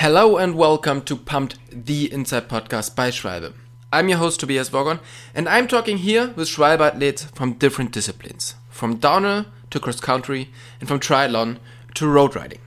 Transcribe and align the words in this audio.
Hello 0.00 0.38
and 0.38 0.54
welcome 0.54 1.02
to 1.02 1.14
Pumped, 1.14 1.58
the 1.70 2.10
Inside 2.10 2.48
Podcast 2.48 2.96
by 2.96 3.10
Schwalbe. 3.10 3.52
I'm 3.92 4.08
your 4.08 4.16
host 4.16 4.40
Tobias 4.40 4.70
Wogon, 4.70 4.98
and 5.34 5.46
I'm 5.46 5.68
talking 5.68 5.98
here 5.98 6.28
with 6.36 6.48
Schwalbe 6.48 6.80
athletes 6.80 7.24
from 7.34 7.58
different 7.58 7.92
disciplines, 7.92 8.54
from 8.70 8.96
downhill 8.96 9.44
to 9.68 9.78
cross 9.78 10.00
country, 10.00 10.48
and 10.80 10.88
from 10.88 11.00
triathlon 11.00 11.58
to 11.96 12.08
road 12.08 12.34
riding. 12.34 12.60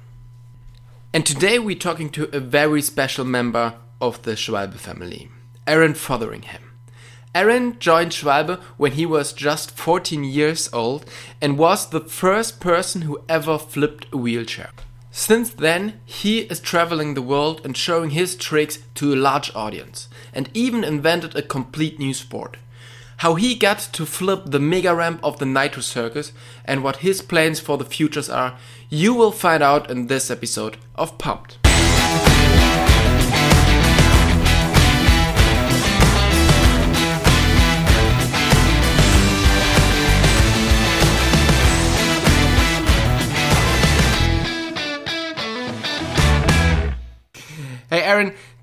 And 1.11 1.25
today 1.25 1.57
we're 1.57 1.75
talking 1.75 2.11
to 2.11 2.29
a 2.31 2.39
very 2.39 2.83
special 2.83 3.25
member 3.25 3.79
of 3.99 4.21
the 4.21 4.33
Schwalbe 4.33 4.75
family, 4.75 5.31
Aaron 5.65 5.95
Fotheringham. 5.95 6.61
Aaron 7.33 7.79
joined 7.79 8.11
Schwalbe 8.11 8.61
when 8.77 8.91
he 8.91 9.07
was 9.07 9.33
just 9.33 9.71
14 9.71 10.23
years 10.23 10.69
old 10.71 11.09
and 11.41 11.57
was 11.57 11.89
the 11.89 12.01
first 12.01 12.59
person 12.59 13.01
who 13.01 13.23
ever 13.27 13.57
flipped 13.57 14.05
a 14.13 14.17
wheelchair. 14.17 14.69
Since 15.15 15.51
then, 15.51 16.01
he 16.05 16.39
is 16.39 16.59
traveling 16.59 17.13
the 17.13 17.21
world 17.21 17.61
and 17.63 17.77
showing 17.77 18.09
his 18.09 18.35
tricks 18.35 18.79
to 18.95 19.13
a 19.13 19.15
large 19.15 19.53
audience, 19.53 20.07
and 20.33 20.49
even 20.55 20.83
invented 20.83 21.35
a 21.35 21.43
complete 21.43 21.99
new 21.99 22.15
sport. 22.15 22.57
How 23.17 23.35
he 23.35 23.53
got 23.53 23.77
to 23.93 24.07
flip 24.07 24.41
the 24.47 24.59
mega 24.59 24.95
ramp 24.95 25.19
of 25.23 25.37
the 25.37 25.45
Nitro 25.45 25.83
Circus 25.83 26.33
and 26.65 26.83
what 26.83 26.97
his 26.97 27.21
plans 27.21 27.59
for 27.59 27.77
the 27.77 27.85
futures 27.85 28.27
are, 28.27 28.57
you 28.89 29.13
will 29.13 29.31
find 29.31 29.61
out 29.61 29.91
in 29.91 30.07
this 30.07 30.31
episode 30.31 30.77
of 30.95 31.19
Pumped. 31.19 31.62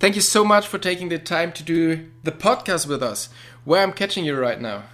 Thank 0.00 0.16
you 0.16 0.20
so 0.20 0.44
much 0.44 0.66
for 0.66 0.78
taking 0.78 1.08
the 1.10 1.18
time 1.18 1.52
to 1.52 1.62
do 1.62 2.10
the 2.24 2.32
podcast 2.32 2.88
with 2.88 3.02
us. 3.02 3.28
Where 3.64 3.82
I'm 3.82 3.92
catching 3.92 4.24
you 4.24 4.36
right 4.36 4.60
now? 4.60 4.84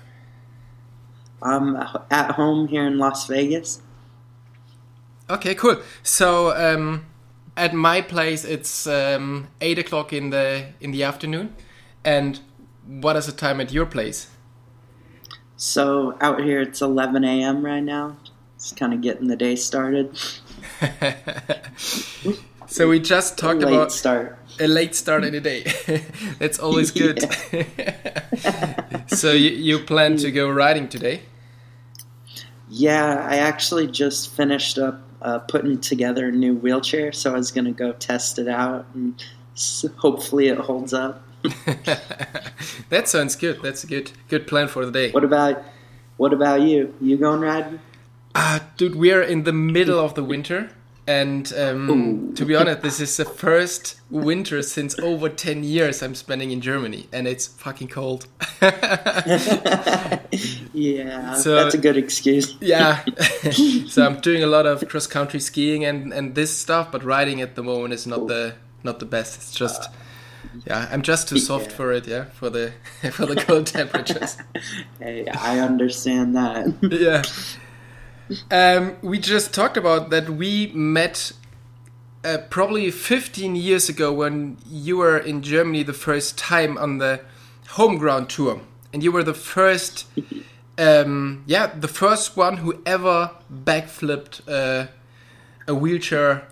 I'm 1.42 1.76
at 2.10 2.32
home 2.32 2.68
here 2.68 2.86
in 2.86 2.98
Las 2.98 3.26
Vegas. 3.26 3.80
Okay, 5.30 5.54
cool. 5.54 5.80
So, 6.02 6.54
um, 6.56 7.06
at 7.56 7.72
my 7.72 8.00
place, 8.00 8.44
it's 8.44 8.86
um, 8.86 9.48
eight 9.60 9.78
o'clock 9.78 10.12
in 10.12 10.30
the 10.30 10.66
in 10.80 10.90
the 10.90 11.02
afternoon. 11.02 11.54
And 12.04 12.41
what 12.86 13.16
is 13.16 13.26
the 13.26 13.32
time 13.32 13.60
at 13.60 13.72
your 13.72 13.86
place? 13.86 14.30
So 15.56 16.16
out 16.20 16.42
here, 16.42 16.60
it's 16.60 16.82
11 16.82 17.24
a.m. 17.24 17.64
right 17.64 17.82
now. 17.82 18.16
It's 18.56 18.72
kind 18.72 18.92
of 18.92 19.00
getting 19.00 19.26
the 19.28 19.36
day 19.36 19.56
started. 19.56 20.16
So 22.68 22.88
we 22.88 23.00
just 23.00 23.38
talked 23.38 23.60
late 23.60 23.72
about 23.72 23.92
start. 23.92 24.38
A 24.60 24.66
late 24.66 24.94
start 24.94 25.24
in 25.24 25.32
the 25.32 25.40
day. 25.40 25.64
That's 26.38 26.58
always 26.58 26.90
good. 27.02 27.20
so 29.06 29.32
you, 29.32 29.50
you 29.50 29.78
plan 29.80 30.16
to 30.18 30.30
go 30.30 30.48
riding 30.48 30.88
today? 30.88 31.22
Yeah, 32.68 33.26
I 33.28 33.36
actually 33.36 33.86
just 33.86 34.34
finished 34.34 34.78
up 34.78 35.00
uh, 35.22 35.38
putting 35.40 35.80
together 35.80 36.28
a 36.28 36.32
new 36.32 36.54
wheelchair, 36.54 37.12
so 37.12 37.32
I 37.32 37.36
was 37.36 37.50
gonna 37.50 37.72
go 37.72 37.92
test 37.92 38.38
it 38.38 38.48
out 38.48 38.86
and 38.94 39.22
hopefully 39.96 40.48
it 40.48 40.58
holds 40.58 40.92
up. 40.92 41.22
that 42.88 43.08
sounds 43.08 43.36
good. 43.36 43.62
That's 43.62 43.84
a 43.84 43.86
good 43.86 44.12
good 44.28 44.46
plan 44.46 44.68
for 44.68 44.84
the 44.84 44.92
day. 44.92 45.10
What 45.12 45.24
about 45.24 45.62
what 46.16 46.32
about 46.32 46.62
you? 46.62 46.94
You 47.00 47.16
going 47.16 47.41
riding? 47.41 47.80
Uh, 48.34 48.60
dude, 48.76 48.96
we're 48.96 49.22
in 49.22 49.44
the 49.44 49.52
middle 49.52 49.98
of 49.98 50.14
the 50.14 50.24
winter. 50.24 50.70
And 51.08 51.52
um, 51.56 52.34
to 52.34 52.44
be 52.44 52.56
honest, 52.56 52.82
this 52.82 52.98
is 53.00 53.16
the 53.16 53.24
first 53.24 54.00
winter 54.10 54.60
since 54.62 54.98
over 54.98 55.28
10 55.28 55.62
years 55.62 56.02
I'm 56.02 56.16
spending 56.16 56.50
in 56.50 56.60
Germany, 56.60 57.06
and 57.12 57.28
it's 57.28 57.46
fucking 57.46 57.88
cold. 57.88 58.26
yeah, 60.72 61.34
So- 61.34 61.54
that's 61.54 61.75
a 61.75 61.78
good 61.78 61.97
excuse. 61.97 62.56
yeah. 62.60 63.04
so 63.86 64.04
I'm 64.04 64.20
doing 64.20 64.42
a 64.42 64.47
lot 64.47 64.66
of 64.66 64.86
cross 64.88 65.06
country 65.06 65.41
skiing 65.41 65.84
and, 65.84 66.12
and 66.12 66.34
this 66.34 66.56
stuff, 66.56 66.91
but 66.92 67.04
riding 67.04 67.41
at 67.41 67.54
the 67.54 67.62
moment 67.62 67.94
is 67.94 68.06
not 68.06 68.26
the 68.26 68.54
not 68.82 68.98
the 68.98 69.06
best. 69.06 69.36
It's 69.36 69.52
just 69.52 69.88
yeah, 70.66 70.88
I'm 70.91 71.02
just 71.02 71.28
too 71.28 71.38
soft 71.38 71.70
Yeah. 71.70 71.76
for 71.76 71.92
it, 71.92 72.06
yeah, 72.06 72.25
for 72.25 72.50
the 72.50 72.72
for 73.12 73.26
the 73.26 73.36
cold 73.36 73.66
temperatures. 73.66 74.36
Hey, 75.00 75.26
I 75.28 75.58
understand 75.60 76.36
that. 76.36 76.66
yeah. 76.82 77.22
Um, 78.50 78.97
we 79.03 79.19
just 79.19 79.54
talked 79.54 79.76
about 79.76 80.10
that 80.10 80.31
we 80.31 80.69
met 80.69 81.32
uh, 82.25 82.38
probably 82.50 82.91
15 82.91 83.54
years 83.54 83.88
ago 83.88 84.12
when 84.12 84.59
you 84.69 84.97
were 84.97 85.16
in 85.16 85.42
Germany 85.42 85.82
the 85.84 85.92
first 85.92 86.37
time 86.37 86.76
on 86.76 86.98
the 86.98 87.20
home 87.70 87.98
ground 87.98 88.28
tour, 88.28 88.60
and 88.92 89.03
you 89.03 89.12
were 89.12 89.22
the 89.22 89.34
first, 89.34 90.06
um, 90.78 91.44
yeah, 91.47 91.66
the 91.66 91.88
first 91.88 92.37
one 92.37 92.59
who 92.59 92.82
ever 92.84 93.31
backflipped 93.53 94.41
uh, 94.48 94.88
a 95.69 95.75
wheelchair 95.75 96.48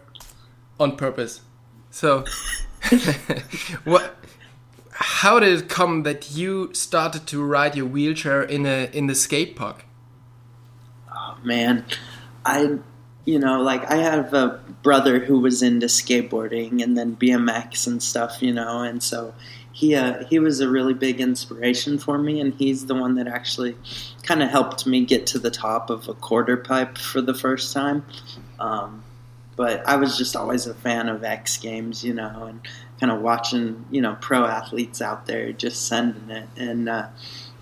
on 0.79 0.97
purpose. 0.97 1.41
So, 1.91 2.25
what? 3.85 4.17
How 4.97 5.41
did 5.41 5.61
it 5.61 5.69
come 5.69 6.05
that 6.05 6.31
you 6.31 6.73
started 6.73 7.27
to 7.27 7.43
ride 7.43 7.75
your 7.75 7.87
wheelchair 7.87 8.43
in 8.43 8.65
a 8.65 8.89
in 8.93 9.09
the 9.09 9.15
skate 9.15 9.57
park? 9.57 9.85
Man, 11.45 11.85
I, 12.45 12.79
you 13.25 13.39
know, 13.39 13.63
like 13.63 13.91
I 13.91 13.97
have 13.97 14.35
a 14.35 14.61
brother 14.83 15.19
who 15.19 15.39
was 15.39 15.63
into 15.63 15.87
skateboarding 15.87 16.83
and 16.83 16.97
then 16.97 17.17
BMX 17.17 17.87
and 17.87 18.03
stuff, 18.03 18.43
you 18.43 18.53
know, 18.53 18.81
and 18.81 19.03
so 19.03 19.35
he 19.75 19.97
uh, 19.97 20.25
he 20.27 20.39
was 20.39 20.61
a 20.61 20.69
really 20.69 20.95
big 20.95 21.21
inspiration 21.21 21.99
for 21.99 22.17
me, 22.17 22.41
and 22.41 22.55
he's 22.55 22.87
the 22.87 22.95
one 22.95 23.17
that 23.17 23.27
actually 23.27 23.77
kind 24.23 24.41
of 24.43 24.49
helped 24.49 24.87
me 24.87 25.05
get 25.05 25.27
to 25.27 25.39
the 25.39 25.51
top 25.51 25.91
of 25.91 26.09
a 26.09 26.15
quarter 26.15 26.57
pipe 26.57 26.97
for 26.97 27.21
the 27.21 27.35
first 27.35 27.75
time. 27.75 28.07
Um, 28.61 29.03
but 29.57 29.87
I 29.87 29.97
was 29.97 30.17
just 30.17 30.37
always 30.37 30.67
a 30.67 30.75
fan 30.75 31.09
of 31.09 31.25
X 31.25 31.57
Games, 31.57 32.05
you 32.05 32.15
know, 32.15 32.45
and 32.45 32.61
kind 33.01 33.13
of 33.13 33.21
watching, 33.21 33.85
you 33.91 34.01
know, 34.01 34.17
pro 34.21 34.45
athletes 34.45 35.03
out 35.03 35.27
there 35.27 35.53
just 35.53 35.89
sending 35.89 36.31
it, 36.31 36.49
and 36.57 36.89
uh, 36.89 37.09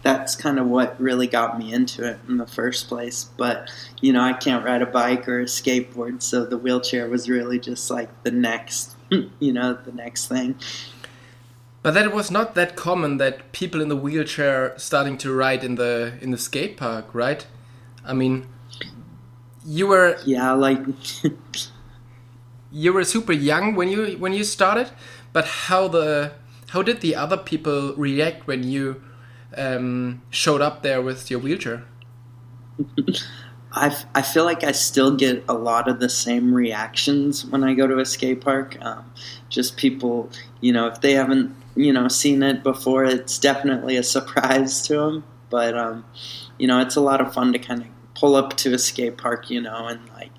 that's 0.02 0.34
kind 0.36 0.58
of 0.58 0.66
what 0.66 1.00
really 1.00 1.26
got 1.28 1.58
me 1.58 1.72
into 1.72 2.04
it 2.08 2.18
in 2.28 2.36
the 2.38 2.46
first 2.46 2.88
place. 2.88 3.24
But 3.36 3.68
you 4.00 4.12
know, 4.12 4.22
I 4.22 4.32
can't 4.32 4.64
ride 4.64 4.82
a 4.82 4.86
bike 4.86 5.28
or 5.28 5.40
a 5.40 5.44
skateboard, 5.44 6.22
so 6.22 6.44
the 6.44 6.58
wheelchair 6.58 7.08
was 7.08 7.28
really 7.28 7.58
just 7.60 7.90
like 7.90 8.10
the 8.24 8.32
next, 8.32 8.96
you 9.38 9.52
know, 9.52 9.74
the 9.74 9.92
next 9.92 10.28
thing. 10.28 10.56
But 11.82 11.92
that 11.94 12.04
it 12.06 12.12
was 12.12 12.30
not 12.30 12.54
that 12.54 12.76
common 12.76 13.18
that 13.18 13.52
people 13.52 13.80
in 13.80 13.88
the 13.88 13.96
wheelchair 13.96 14.74
starting 14.78 15.16
to 15.18 15.32
ride 15.34 15.64
in 15.64 15.74
the 15.76 16.14
in 16.20 16.30
the 16.30 16.38
skate 16.38 16.76
park, 16.76 17.12
right? 17.14 17.44
I 18.04 18.14
mean, 18.14 18.46
you 19.64 19.86
were 19.86 20.18
Yeah, 20.24 20.52
like 20.52 20.78
you 22.70 22.92
were 22.92 23.04
super 23.04 23.32
young 23.32 23.74
when 23.74 23.88
you 23.88 24.12
when 24.18 24.32
you 24.32 24.44
started, 24.44 24.90
but 25.32 25.46
how 25.46 25.88
the 25.88 26.32
how 26.68 26.82
did 26.82 27.00
the 27.00 27.14
other 27.14 27.36
people 27.36 27.94
react 27.96 28.46
when 28.46 28.62
you 28.62 29.02
um, 29.56 30.22
showed 30.30 30.60
up 30.60 30.82
there 30.82 31.02
with 31.02 31.30
your 31.30 31.40
wheelchair? 31.40 31.84
I 33.72 33.96
I 34.14 34.22
feel 34.22 34.44
like 34.44 34.64
I 34.64 34.72
still 34.72 35.16
get 35.16 35.44
a 35.48 35.54
lot 35.54 35.88
of 35.88 35.98
the 35.98 36.08
same 36.08 36.54
reactions 36.54 37.44
when 37.46 37.64
I 37.64 37.74
go 37.74 37.86
to 37.86 37.98
a 37.98 38.06
skate 38.06 38.42
park. 38.42 38.76
Um, 38.80 39.10
just 39.48 39.76
people, 39.76 40.30
you 40.60 40.72
know, 40.72 40.86
if 40.88 41.00
they 41.00 41.12
haven't, 41.12 41.54
you 41.74 41.92
know, 41.92 42.08
seen 42.08 42.42
it 42.42 42.62
before, 42.62 43.04
it's 43.04 43.38
definitely 43.38 43.96
a 43.96 44.02
surprise 44.16 44.82
to 44.88 44.96
them. 44.96 45.24
But, 45.50 45.76
um, 45.76 46.04
you 46.58 46.66
know, 46.66 46.80
it's 46.80 46.96
a 46.96 47.00
lot 47.00 47.20
of 47.20 47.32
fun 47.34 47.52
to 47.52 47.58
kind 47.58 47.82
of 47.82 47.88
pull 48.14 48.36
up 48.36 48.56
to 48.58 48.72
a 48.74 48.78
skate 48.78 49.18
park, 49.18 49.50
you 49.50 49.60
know, 49.60 49.86
and 49.86 50.00
like 50.14 50.30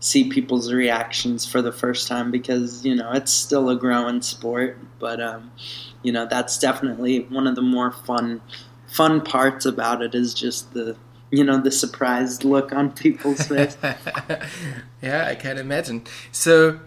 see 0.00 0.28
people's 0.28 0.72
reactions 0.72 1.44
for 1.46 1.60
the 1.60 1.72
first 1.72 2.08
time 2.08 2.30
because, 2.30 2.84
you 2.84 2.94
know, 2.94 3.12
it's 3.12 3.32
still 3.32 3.68
a 3.68 3.76
growing 3.76 4.22
sport. 4.22 4.78
But, 4.98 5.20
um, 5.20 5.52
you 6.02 6.12
know, 6.12 6.26
that's 6.26 6.58
definitely 6.58 7.20
one 7.24 7.46
of 7.46 7.54
the 7.54 7.62
more 7.62 7.92
fun, 7.92 8.40
fun 8.90 9.20
parts 9.20 9.64
about 9.64 10.02
it 10.02 10.14
is 10.14 10.34
just 10.34 10.74
the, 10.74 10.96
you 11.30 11.44
know 11.44 11.60
the 11.60 11.70
surprised 11.70 12.44
look 12.44 12.72
on 12.72 12.90
people's 12.92 13.42
face. 13.48 13.76
yeah, 15.02 15.26
I 15.26 15.34
can 15.34 15.58
imagine. 15.58 16.04
So 16.32 16.80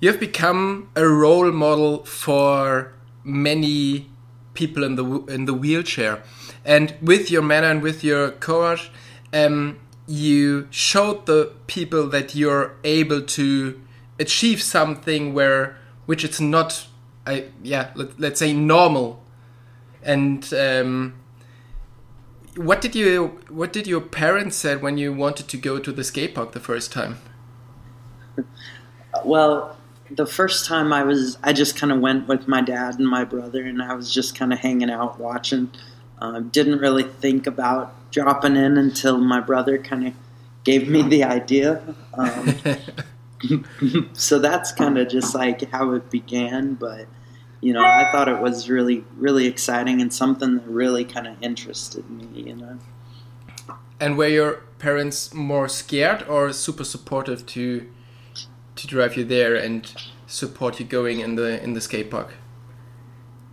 you've 0.00 0.20
become 0.20 0.88
a 0.94 1.06
role 1.06 1.50
model 1.50 2.04
for 2.04 2.92
many 3.24 4.08
people 4.54 4.84
in 4.84 4.94
the 4.94 5.04
in 5.26 5.44
the 5.44 5.54
wheelchair, 5.54 6.22
and 6.64 6.94
with 7.02 7.30
your 7.30 7.42
manner 7.42 7.68
and 7.68 7.82
with 7.82 8.04
your 8.04 8.30
courage, 8.30 8.90
um, 9.32 9.80
you 10.06 10.68
showed 10.70 11.26
the 11.26 11.52
people 11.66 12.08
that 12.08 12.34
you're 12.34 12.76
able 12.84 13.22
to 13.22 13.80
achieve 14.18 14.62
something 14.62 15.34
where 15.34 15.76
which 16.06 16.24
it's 16.24 16.40
not, 16.40 16.86
I 17.26 17.46
yeah, 17.62 17.90
let, 17.94 18.18
let's 18.20 18.38
say 18.38 18.52
normal, 18.52 19.22
and. 20.02 20.52
Um, 20.54 21.14
what 22.58 22.80
did 22.80 22.94
you 22.94 23.38
what 23.48 23.72
did 23.72 23.86
your 23.86 24.00
parents 24.00 24.56
said 24.56 24.82
when 24.82 24.98
you 24.98 25.12
wanted 25.12 25.48
to 25.48 25.56
go 25.56 25.78
to 25.78 25.92
the 25.92 26.04
skate 26.04 26.34
park 26.34 26.52
the 26.52 26.60
first 26.60 26.92
time? 26.92 27.18
well, 29.24 29.76
the 30.10 30.26
first 30.26 30.66
time 30.66 30.92
I 30.92 31.04
was, 31.04 31.38
I 31.42 31.52
just 31.52 31.76
kind 31.76 31.92
of 31.92 32.00
went 32.00 32.28
with 32.28 32.48
my 32.48 32.60
dad 32.60 32.98
and 32.98 33.08
my 33.08 33.24
brother, 33.24 33.64
and 33.64 33.82
I 33.82 33.94
was 33.94 34.12
just 34.12 34.36
kind 34.36 34.52
of 34.52 34.58
hanging 34.58 34.90
out 34.90 35.18
watching. 35.18 35.70
Uh, 36.20 36.40
didn't 36.40 36.78
really 36.78 37.04
think 37.04 37.46
about 37.46 37.94
dropping 38.10 38.56
in 38.56 38.76
until 38.76 39.18
my 39.18 39.40
brother 39.40 39.78
kind 39.78 40.08
of 40.08 40.14
gave 40.64 40.88
me 40.88 41.02
the 41.02 41.24
idea. 41.24 41.82
Um, 42.14 42.54
so 44.14 44.38
that's 44.38 44.72
kind 44.72 44.98
of 44.98 45.08
just 45.08 45.34
like 45.34 45.70
how 45.70 45.92
it 45.92 46.10
began. 46.10 46.74
But 46.74 47.06
you 47.60 47.72
know, 47.72 47.82
I 47.84 48.10
thought 48.12 48.28
it 48.28 48.40
was 48.40 48.70
really, 48.70 49.04
really 49.16 49.46
exciting 49.46 50.00
and 50.00 50.12
something 50.12 50.54
that 50.56 50.66
really 50.66 51.04
kind 51.04 51.26
of 51.26 51.36
interested 51.42 52.08
me. 52.08 52.42
You 52.42 52.56
know. 52.56 52.78
And 54.00 54.16
were 54.16 54.28
your 54.28 54.62
parents 54.78 55.34
more 55.34 55.68
scared 55.68 56.22
or 56.28 56.52
super 56.52 56.84
supportive 56.84 57.46
to 57.46 57.88
to 58.76 58.86
drive 58.86 59.16
you 59.16 59.24
there 59.24 59.56
and 59.56 59.92
support 60.28 60.78
you 60.78 60.86
going 60.86 61.18
in 61.18 61.34
the 61.34 61.62
in 61.62 61.74
the 61.74 61.80
skate 61.80 62.10
park? 62.10 62.34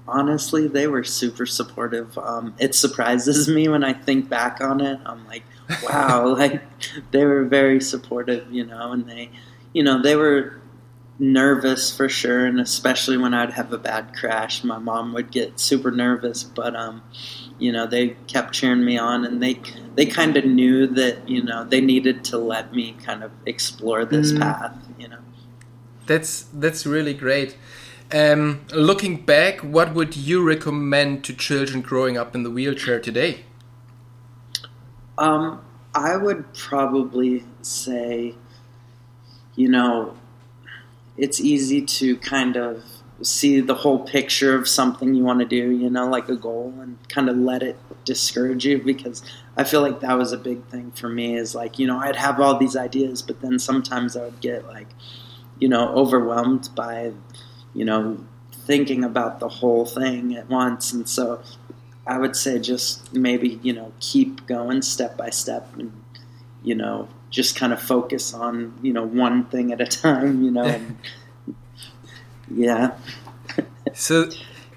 Honestly, 0.08 0.68
they 0.68 0.86
were 0.86 1.04
super 1.04 1.48
supportive. 1.48 2.16
Um, 2.20 2.54
it 2.60 2.76
surprises 2.76 3.48
me 3.50 3.68
when 3.68 3.84
I 3.84 3.94
think 3.94 4.30
back 4.30 4.62
on 4.62 4.80
it. 4.80 5.00
I'm 5.04 5.26
like, 5.26 5.42
wow, 5.84 6.28
like 6.38 6.62
they 7.10 7.26
were 7.26 7.44
very 7.44 7.82
supportive, 7.82 8.52
you 8.52 8.66
know, 8.66 8.92
and 8.92 9.10
they, 9.10 9.32
you 9.74 9.82
know, 9.82 10.00
they 10.00 10.16
were 10.16 10.62
nervous 11.20 11.96
for 11.96 12.10
sure, 12.10 12.46
and 12.46 12.60
especially 12.60 13.18
when 13.18 13.34
I'd 13.34 13.54
have 13.54 13.72
a 13.72 13.78
bad 13.78 14.14
crash, 14.16 14.64
my 14.64 14.78
mom 14.78 15.14
would 15.14 15.32
get 15.32 15.60
super 15.60 15.92
nervous. 15.92 16.44
But 16.44 16.76
um, 16.76 17.04
you 17.58 17.72
know, 17.72 17.88
they 17.88 18.10
kept 18.28 18.54
cheering 18.54 18.84
me 18.84 18.98
on, 18.98 19.26
and 19.26 19.42
they 19.42 19.60
they 19.96 20.06
kind 20.06 20.38
of 20.38 20.46
knew 20.46 20.88
that 20.88 21.28
you 21.28 21.44
know 21.44 21.64
they 21.64 21.82
needed 21.82 22.24
to 22.26 22.38
let 22.38 22.74
me 22.74 22.96
kind 23.04 23.24
of 23.24 23.32
explore 23.46 24.06
this 24.06 24.32
mm. 24.32 24.40
path. 24.40 24.76
You 24.98 25.10
know, 25.10 25.20
that's 26.06 26.44
that's 26.54 26.86
really 26.86 27.14
great. 27.14 27.58
Um, 28.14 28.66
looking 28.72 29.26
back, 29.26 29.62
what 29.62 29.94
would 29.96 30.16
you 30.16 30.44
recommend 30.44 31.24
to 31.24 31.34
children 31.34 31.82
growing 31.82 32.18
up 32.18 32.36
in 32.36 32.44
the 32.44 32.52
wheelchair 32.52 33.00
today? 33.00 33.46
Um, 35.18 35.66
I 35.96 36.16
would 36.16 36.54
probably 36.54 37.46
say, 37.62 38.36
you 39.56 39.70
know, 39.70 40.16
it's 41.18 41.40
easy 41.40 41.82
to 41.82 42.18
kind 42.18 42.58
of 42.58 42.84
see 43.22 43.62
the 43.62 43.74
whole 43.74 44.00
picture 44.00 44.56
of 44.56 44.68
something 44.68 45.14
you 45.14 45.24
want 45.24 45.40
to 45.40 45.46
do, 45.46 45.72
you 45.72 45.90
know, 45.90 46.08
like 46.08 46.28
a 46.28 46.36
goal, 46.36 46.74
and 46.82 46.98
kind 47.08 47.30
of 47.30 47.38
let 47.38 47.64
it 47.64 47.78
discourage 48.04 48.66
you 48.66 48.82
because 48.82 49.24
I 49.58 49.64
feel 49.64 49.82
like 49.82 50.02
that 50.02 50.18
was 50.18 50.34
a 50.34 50.38
big 50.38 50.66
thing 50.66 50.92
for 50.92 51.08
me 51.08 51.36
is 51.38 51.56
like, 51.56 51.80
you 51.80 51.88
know, 51.88 51.98
I'd 51.98 52.18
have 52.18 52.40
all 52.40 52.58
these 52.58 52.76
ideas, 52.76 53.22
but 53.22 53.42
then 53.42 53.58
sometimes 53.58 54.18
I 54.18 54.26
would 54.26 54.42
get 54.42 54.68
like, 54.68 54.88
you 55.60 55.70
know, 55.70 55.90
overwhelmed 55.90 56.70
by, 56.76 57.14
you 57.74 57.86
know, 57.86 58.26
thinking 58.52 59.04
about 59.04 59.40
the 59.40 59.48
whole 59.48 59.86
thing 59.86 60.36
at 60.36 60.50
once. 60.50 60.92
And 60.92 61.08
so 61.08 61.42
I 62.06 62.18
would 62.18 62.36
say 62.36 62.60
just 62.60 63.14
maybe, 63.14 63.60
you 63.64 63.72
know, 63.72 63.94
keep 64.00 64.46
going 64.46 64.82
step 64.82 65.16
by 65.16 65.30
step 65.30 65.74
and, 65.78 66.04
you 66.64 66.76
know, 66.76 67.08
just 67.30 67.56
kind 67.56 67.74
of 67.74 67.82
focus 67.82 68.34
on, 68.34 68.74
you 68.82 68.94
know, 68.94 69.04
one 69.06 69.46
thing 69.46 69.72
at 69.72 69.82
a 69.82 69.86
time, 69.86 70.44
you 70.44 70.52
know, 70.52 70.64
and, 70.64 70.98
yeah. 72.52 72.92
so, 73.94 74.30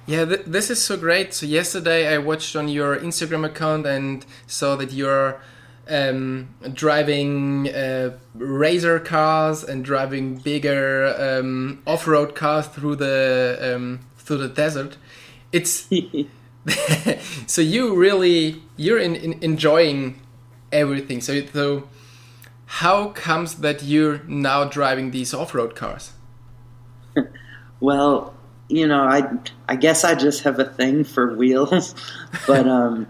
yeah, 0.06 0.24
th- 0.24 0.44
this 0.46 0.70
is 0.70 0.82
so 0.82 0.96
great. 0.96 1.34
So 1.34 1.46
yesterday 1.46 2.12
I 2.12 2.18
watched 2.18 2.56
on 2.56 2.68
your 2.68 2.96
Instagram 2.96 3.44
account 3.44 3.86
and 3.86 4.24
saw 4.46 4.76
that 4.76 4.92
you're 4.92 5.40
um, 5.88 6.48
driving 6.72 7.68
uh, 7.68 8.16
racer 8.34 9.00
cars 9.00 9.64
and 9.64 9.84
driving 9.84 10.36
bigger 10.36 11.14
um, 11.18 11.82
off-road 11.86 12.34
cars 12.34 12.66
through 12.66 12.96
the 12.96 13.74
um, 13.76 14.00
through 14.18 14.38
the 14.38 14.48
desert. 14.48 14.96
It's 15.52 15.88
so 17.46 17.62
you 17.62 17.94
really 17.94 18.62
you're 18.76 18.98
in, 18.98 19.14
in 19.14 19.42
enjoying 19.42 20.20
everything. 20.72 21.20
So 21.20 21.44
so 21.46 21.88
how 22.68 23.08
comes 23.08 23.56
that 23.56 23.82
you're 23.82 24.22
now 24.24 24.64
driving 24.64 25.10
these 25.10 25.32
off-road 25.32 25.74
cars? 25.74 26.12
well, 27.80 28.34
you 28.68 28.86
know, 28.86 29.00
I 29.00 29.26
I 29.66 29.76
guess 29.76 30.04
I 30.04 30.14
just 30.14 30.42
have 30.42 30.58
a 30.58 30.66
thing 30.66 31.02
for 31.02 31.34
wheels, 31.34 31.94
but 32.46 32.68
um, 32.68 33.06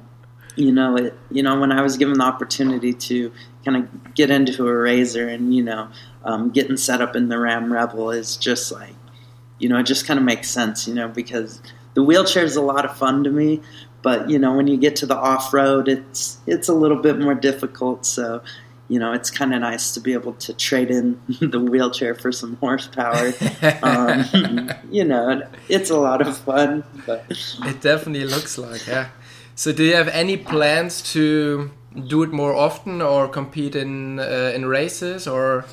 you 0.55 0.70
know, 0.70 0.96
it 0.96 1.19
you 1.32 1.43
know 1.43 1.58
when 1.58 1.72
I 1.72 1.82
was 1.82 1.96
given 1.96 2.19
the 2.19 2.25
opportunity 2.25 2.93
to 2.93 3.32
kind 3.64 3.76
of 3.76 4.14
get 4.14 4.31
into 4.31 4.69
a 4.69 4.72
razor 4.72 5.28
and 5.28 5.52
you 5.52 5.64
know 5.64 5.88
um, 6.25 6.50
getting 6.50 6.76
set 6.76 7.02
up 7.02 7.16
in 7.16 7.28
the 7.28 7.38
Ram 7.38 7.72
Rebel 7.72 8.12
is 8.12 8.37
just 8.37 8.70
like 8.70 8.94
you 9.58 9.69
know 9.69 9.78
it 9.78 9.87
just 9.87 10.06
kind 10.06 10.20
of 10.20 10.25
makes 10.25 10.49
sense, 10.49 10.87
you 10.87 10.94
know, 10.94 11.08
because 11.08 11.60
the 11.94 12.05
wheelchair 12.05 12.44
is 12.44 12.55
a 12.55 12.62
lot 12.62 12.84
of 12.84 12.96
fun 12.96 13.25
to 13.25 13.31
me, 13.31 13.60
but 14.02 14.31
you 14.31 14.38
know 14.38 14.56
when 14.56 14.69
you 14.69 14.76
get 14.76 14.94
to 14.96 15.06
the 15.06 15.16
off 15.16 15.52
road, 15.52 15.88
it's 15.88 16.38
it's 16.46 16.69
a 16.69 16.75
little 16.75 17.02
bit 17.02 17.19
more 17.19 17.34
difficult. 17.34 18.06
So 18.06 18.40
you 18.88 18.99
know, 18.99 19.12
it's 19.12 19.31
kind 19.31 19.55
of 19.55 19.61
nice 19.61 19.93
to 19.93 20.00
be 20.00 20.14
able 20.14 20.32
to 20.35 20.52
trade 20.55 20.90
in 20.90 21.20
the 21.40 21.61
wheelchair 21.61 22.14
for 22.14 22.32
some 22.32 22.56
horsepower. 22.56 23.32
um, 23.82 24.70
you 24.90 25.05
know, 25.05 25.43
it's 25.69 25.90
a 25.90 25.99
lot 25.99 26.26
of 26.26 26.37
fun. 26.37 26.85
But. 27.06 27.25
It 27.64 27.81
definitely 27.81 28.26
looks 28.26 28.56
like, 28.56 28.87
yeah. 28.87 29.08
So, 29.55 29.73
do 29.73 29.85
you 29.85 29.94
have 29.94 30.08
any 30.08 30.37
plans 30.37 31.02
to 31.12 31.70
do 32.06 32.23
it 32.23 32.31
more 32.31 32.55
often, 32.55 33.02
or 33.02 33.29
compete 33.29 33.75
in 33.75 34.20
uh, 34.20 34.52
in 34.55 34.67
races, 34.67 35.26
or 35.26 35.64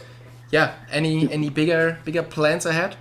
yeah, 0.51 0.73
any 0.91 1.31
any 1.31 1.49
bigger 1.49 1.99
bigger 2.03 2.23
plans 2.23 2.65
ahead? 2.65 2.97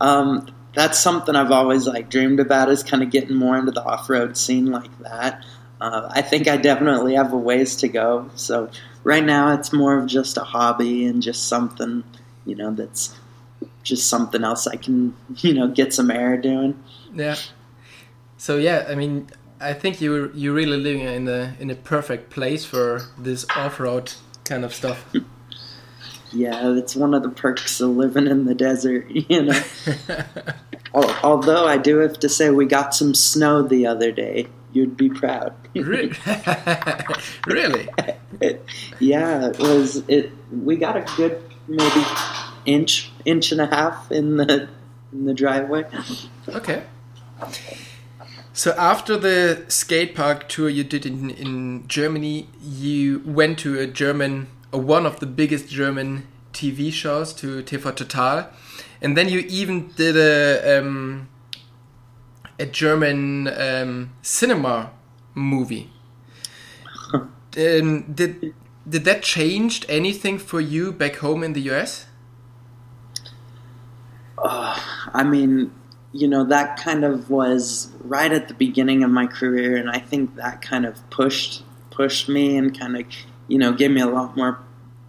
Um, 0.00 0.54
that's 0.74 0.98
something 0.98 1.34
I've 1.34 1.50
always 1.50 1.86
like 1.86 2.10
dreamed 2.10 2.38
about 2.38 2.68
is 2.68 2.82
kind 2.82 3.02
of 3.02 3.10
getting 3.10 3.34
more 3.34 3.56
into 3.56 3.70
the 3.70 3.82
off 3.82 4.10
road 4.10 4.36
scene 4.36 4.66
like 4.66 4.96
that 4.98 5.42
uh, 5.84 6.08
I 6.10 6.22
think 6.22 6.48
I 6.48 6.56
definitely 6.56 7.14
have 7.14 7.34
a 7.34 7.36
ways 7.36 7.76
to 7.76 7.88
go. 7.88 8.30
So 8.36 8.70
right 9.02 9.22
now, 9.22 9.52
it's 9.52 9.70
more 9.70 9.98
of 9.98 10.06
just 10.06 10.38
a 10.38 10.40
hobby 10.40 11.04
and 11.04 11.22
just 11.22 11.46
something, 11.46 12.04
you 12.46 12.54
know, 12.54 12.70
that's 12.72 13.14
just 13.82 14.08
something 14.08 14.42
else 14.42 14.66
I 14.66 14.76
can, 14.76 15.14
you 15.36 15.52
know, 15.52 15.68
get 15.68 15.92
some 15.92 16.10
air 16.10 16.38
doing. 16.38 16.82
Yeah. 17.14 17.36
So 18.38 18.56
yeah, 18.56 18.86
I 18.88 18.94
mean, 18.94 19.28
I 19.60 19.74
think 19.74 20.00
you 20.00 20.32
you 20.34 20.54
really 20.54 20.78
living 20.78 21.00
in 21.00 21.28
a 21.28 21.54
in 21.60 21.70
a 21.70 21.74
perfect 21.74 22.30
place 22.30 22.64
for 22.64 23.02
this 23.18 23.44
off 23.54 23.78
road 23.78 24.14
kind 24.44 24.64
of 24.64 24.74
stuff. 24.74 25.04
yeah, 26.32 26.74
it's 26.76 26.96
one 26.96 27.12
of 27.12 27.22
the 27.22 27.28
perks 27.28 27.78
of 27.82 27.90
living 27.90 28.26
in 28.26 28.46
the 28.46 28.54
desert, 28.54 29.06
you 29.10 29.42
know. 29.42 29.62
Although 31.22 31.66
I 31.66 31.76
do 31.76 31.98
have 31.98 32.18
to 32.20 32.28
say, 32.28 32.48
we 32.48 32.64
got 32.64 32.94
some 32.94 33.14
snow 33.14 33.62
the 33.62 33.86
other 33.86 34.12
day 34.12 34.48
you'd 34.74 34.96
be 34.96 35.08
proud. 35.08 35.54
really? 37.46 37.88
yeah, 39.00 39.48
it 39.48 39.58
was. 39.58 40.02
It 40.08 40.32
we 40.52 40.76
got 40.76 40.96
a 40.96 41.04
good 41.16 41.42
maybe 41.66 42.04
inch, 42.66 43.10
inch 43.24 43.52
and 43.52 43.60
a 43.60 43.66
half 43.66 44.10
in 44.12 44.36
the 44.36 44.68
in 45.12 45.24
the 45.24 45.34
driveway. 45.34 45.84
Okay. 46.48 46.82
So 48.52 48.72
after 48.78 49.16
the 49.16 49.64
skate 49.68 50.14
park 50.14 50.48
tour 50.48 50.68
you 50.68 50.84
did 50.84 51.06
in 51.06 51.30
in 51.30 51.88
Germany, 51.88 52.48
you 52.62 53.22
went 53.24 53.58
to 53.60 53.78
a 53.80 53.86
German, 53.86 54.48
uh, 54.72 54.78
one 54.78 55.06
of 55.06 55.18
the 55.20 55.26
biggest 55.26 55.68
German 55.68 56.26
TV 56.52 56.92
shows, 56.92 57.32
to 57.34 57.62
TV 57.62 57.94
Total, 57.96 58.46
and 59.02 59.16
then 59.16 59.28
you 59.28 59.40
even 59.40 59.88
did 59.96 60.16
a. 60.16 60.78
Um, 60.78 61.28
a 62.58 62.66
German 62.66 63.48
um, 63.48 64.12
cinema 64.22 64.90
movie. 65.34 65.90
um, 67.14 68.12
did 68.12 68.54
did 68.88 69.04
that 69.04 69.22
change 69.22 69.84
anything 69.88 70.38
for 70.38 70.60
you 70.60 70.92
back 70.92 71.16
home 71.16 71.42
in 71.42 71.54
the 71.54 71.62
US? 71.70 72.06
Uh, 74.36 74.78
I 75.12 75.22
mean, 75.24 75.72
you 76.12 76.28
know, 76.28 76.44
that 76.44 76.78
kind 76.78 77.04
of 77.04 77.30
was 77.30 77.90
right 78.00 78.30
at 78.30 78.48
the 78.48 78.54
beginning 78.54 79.02
of 79.02 79.10
my 79.10 79.26
career, 79.26 79.76
and 79.76 79.90
I 79.90 79.98
think 79.98 80.36
that 80.36 80.62
kind 80.62 80.84
of 80.84 81.08
pushed 81.10 81.62
pushed 81.90 82.28
me 82.28 82.56
and 82.56 82.78
kind 82.78 82.96
of, 82.96 83.06
you 83.48 83.58
know, 83.58 83.72
gave 83.72 83.90
me 83.90 84.00
a 84.00 84.06
lot 84.06 84.36
more 84.36 84.58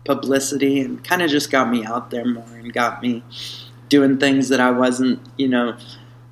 publicity 0.05 0.79
and 0.79 1.03
kind 1.03 1.21
of 1.21 1.29
just 1.29 1.51
got 1.51 1.69
me 1.69 1.83
out 1.83 2.11
there 2.11 2.25
more 2.25 2.45
and 2.53 2.71
got 2.71 3.01
me 3.01 3.23
doing 3.89 4.17
things 4.17 4.49
that 4.49 4.59
I 4.59 4.71
wasn't, 4.71 5.19
you 5.37 5.47
know, 5.47 5.75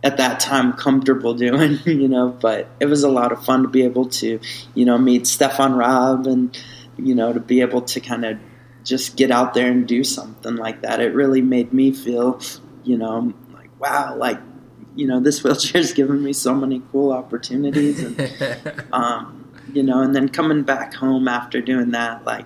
at 0.04 0.18
that 0.18 0.40
time 0.40 0.74
comfortable 0.74 1.34
doing, 1.46 1.80
you 1.86 2.08
know, 2.08 2.30
but 2.30 2.68
it 2.80 2.86
was 2.86 3.04
a 3.04 3.10
lot 3.10 3.32
of 3.32 3.44
fun 3.44 3.64
to 3.64 3.70
be 3.70 3.84
able 3.84 4.10
to, 4.10 4.40
you 4.76 4.86
know, 4.86 4.98
meet 4.98 5.26
Stefan 5.26 5.74
Raab 5.76 6.28
and, 6.28 6.58
you 6.98 7.16
know, 7.16 7.34
to 7.34 7.40
be 7.40 7.62
able 7.62 7.82
to 7.82 8.00
kind 8.00 8.26
of 8.26 8.38
just 8.84 9.16
get 9.16 9.32
out 9.32 9.54
there 9.54 9.72
and 9.72 9.88
do 9.88 10.04
something 10.04 10.58
like 10.58 10.82
that. 10.82 11.00
It 11.00 11.14
really 11.14 11.42
made 11.42 11.72
me 11.72 11.92
feel, 11.92 12.42
you 12.84 12.98
know, 12.98 13.34
like, 13.54 13.70
wow, 13.80 14.16
like, 14.18 14.40
you 14.96 15.08
know, 15.08 15.20
this 15.20 15.44
wheelchair's 15.44 15.94
given 15.94 16.22
me 16.22 16.34
so 16.34 16.54
many 16.54 16.82
cool 16.92 17.12
opportunities. 17.12 18.04
And, 18.04 18.86
um, 18.94 19.40
you 19.74 19.84
know, 19.84 20.02
and 20.02 20.14
then 20.14 20.28
coming 20.30 20.64
back 20.64 20.94
home 20.94 21.28
after 21.28 21.62
doing 21.62 21.92
that, 21.92 22.26
like, 22.26 22.46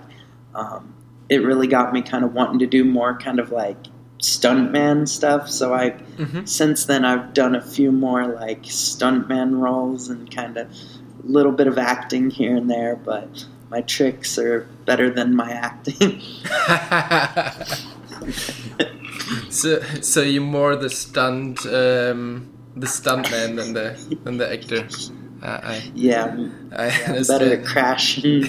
um, 0.54 0.94
it 1.28 1.42
really 1.42 1.66
got 1.66 1.92
me 1.92 2.02
kind 2.02 2.24
of 2.24 2.32
wanting 2.32 2.60
to 2.60 2.66
do 2.66 2.84
more 2.84 3.18
kind 3.18 3.38
of 3.38 3.50
like 3.50 3.76
stuntman 4.20 5.08
stuff. 5.08 5.48
So 5.48 5.74
I 5.74 5.90
hmm 5.90 6.44
since 6.44 6.86
then 6.86 7.04
I've 7.04 7.34
done 7.34 7.54
a 7.54 7.62
few 7.62 7.92
more 7.92 8.26
like 8.26 8.62
stuntman 8.62 9.60
roles 9.60 10.08
and 10.08 10.34
kind 10.34 10.56
of 10.56 10.68
a 10.68 11.26
little 11.26 11.52
bit 11.52 11.66
of 11.66 11.78
acting 11.78 12.30
here 12.30 12.56
and 12.56 12.70
there, 12.70 12.96
but 12.96 13.44
my 13.70 13.82
tricks 13.82 14.38
are 14.38 14.68
better 14.86 15.10
than 15.10 15.36
my 15.36 15.50
acting. 15.50 16.20
so, 19.50 19.80
so 20.00 20.22
you're 20.22 20.42
more 20.42 20.76
the 20.76 20.90
stunt, 20.90 21.64
um, 21.66 22.48
the 22.76 22.86
stuntman 22.86 23.56
than 23.56 23.72
the 23.74 24.18
than 24.24 24.38
the 24.38 24.52
actor. 24.52 24.88
Uh, 25.40 25.60
I, 25.62 25.92
yeah, 25.94 26.36
I 26.76 26.90
I'm 27.06 27.22
better 27.22 27.52
at 27.52 27.64
crashing. 27.64 28.42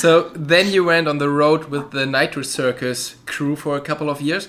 So 0.00 0.30
then 0.30 0.68
you 0.68 0.82
went 0.82 1.06
on 1.08 1.18
the 1.18 1.28
road 1.28 1.66
with 1.66 1.90
the 1.90 2.06
Nitro 2.06 2.42
Circus 2.42 3.16
crew 3.26 3.54
for 3.54 3.76
a 3.76 3.82
couple 3.82 4.08
of 4.08 4.22
years. 4.22 4.48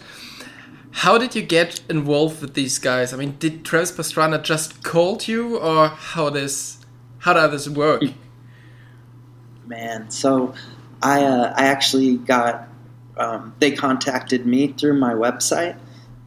How 0.91 1.17
did 1.17 1.35
you 1.35 1.41
get 1.41 1.81
involved 1.89 2.41
with 2.41 2.53
these 2.53 2.79
guys? 2.79 3.13
I 3.13 3.17
mean, 3.17 3.35
did 3.37 3.65
Travis 3.65 3.91
Pastrana 3.91 4.41
just 4.41 4.81
called 4.81 5.27
you, 5.27 5.57
or 5.57 5.89
how 5.89 6.29
this 6.29 6.77
how 7.19 7.33
does 7.33 7.65
this 7.65 7.67
work? 7.75 8.01
Man, 9.65 10.09
so 10.09 10.53
I 11.03 11.25
uh, 11.25 11.53
I 11.57 11.65
actually 11.65 12.15
got 12.15 12.69
um, 13.17 13.53
they 13.59 13.71
contacted 13.71 14.45
me 14.45 14.67
through 14.67 14.99
my 14.99 15.13
website, 15.13 15.77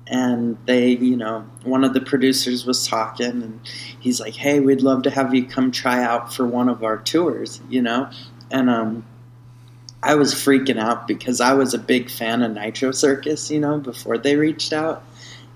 and 0.07 0.59
they 0.67 0.91
you 0.91 1.17
know 1.17 1.47
one 1.63 1.83
of 1.83 1.95
the 1.95 2.03
producers 2.03 2.67
was 2.67 2.87
talking, 2.87 3.43
and 3.43 3.61
he's 4.01 4.21
like, 4.21 4.35
"Hey, 4.35 4.61
we'd 4.61 4.83
love 4.83 5.03
to 5.05 5.11
have 5.11 5.35
you 5.35 5.47
come 5.47 5.73
try 5.73 6.03
out 6.03 6.35
for 6.35 6.47
one 6.47 6.69
of 6.69 6.85
our 6.85 6.99
tours," 6.99 7.63
you 7.71 7.81
know, 7.81 8.11
and 8.51 8.69
um. 8.69 9.07
I 10.05 10.17
was 10.17 10.35
freaking 10.35 10.79
out 10.79 11.09
because 11.09 11.41
I 11.41 11.55
was 11.55 11.73
a 11.73 11.79
big 11.79 12.11
fan 12.11 12.43
of 12.43 12.53
Nitro 12.53 12.93
Circus, 12.93 13.51
you 13.51 13.59
know, 13.59 13.79
before 13.79 14.19
they 14.19 14.37
reached 14.37 14.75
out, 14.75 15.03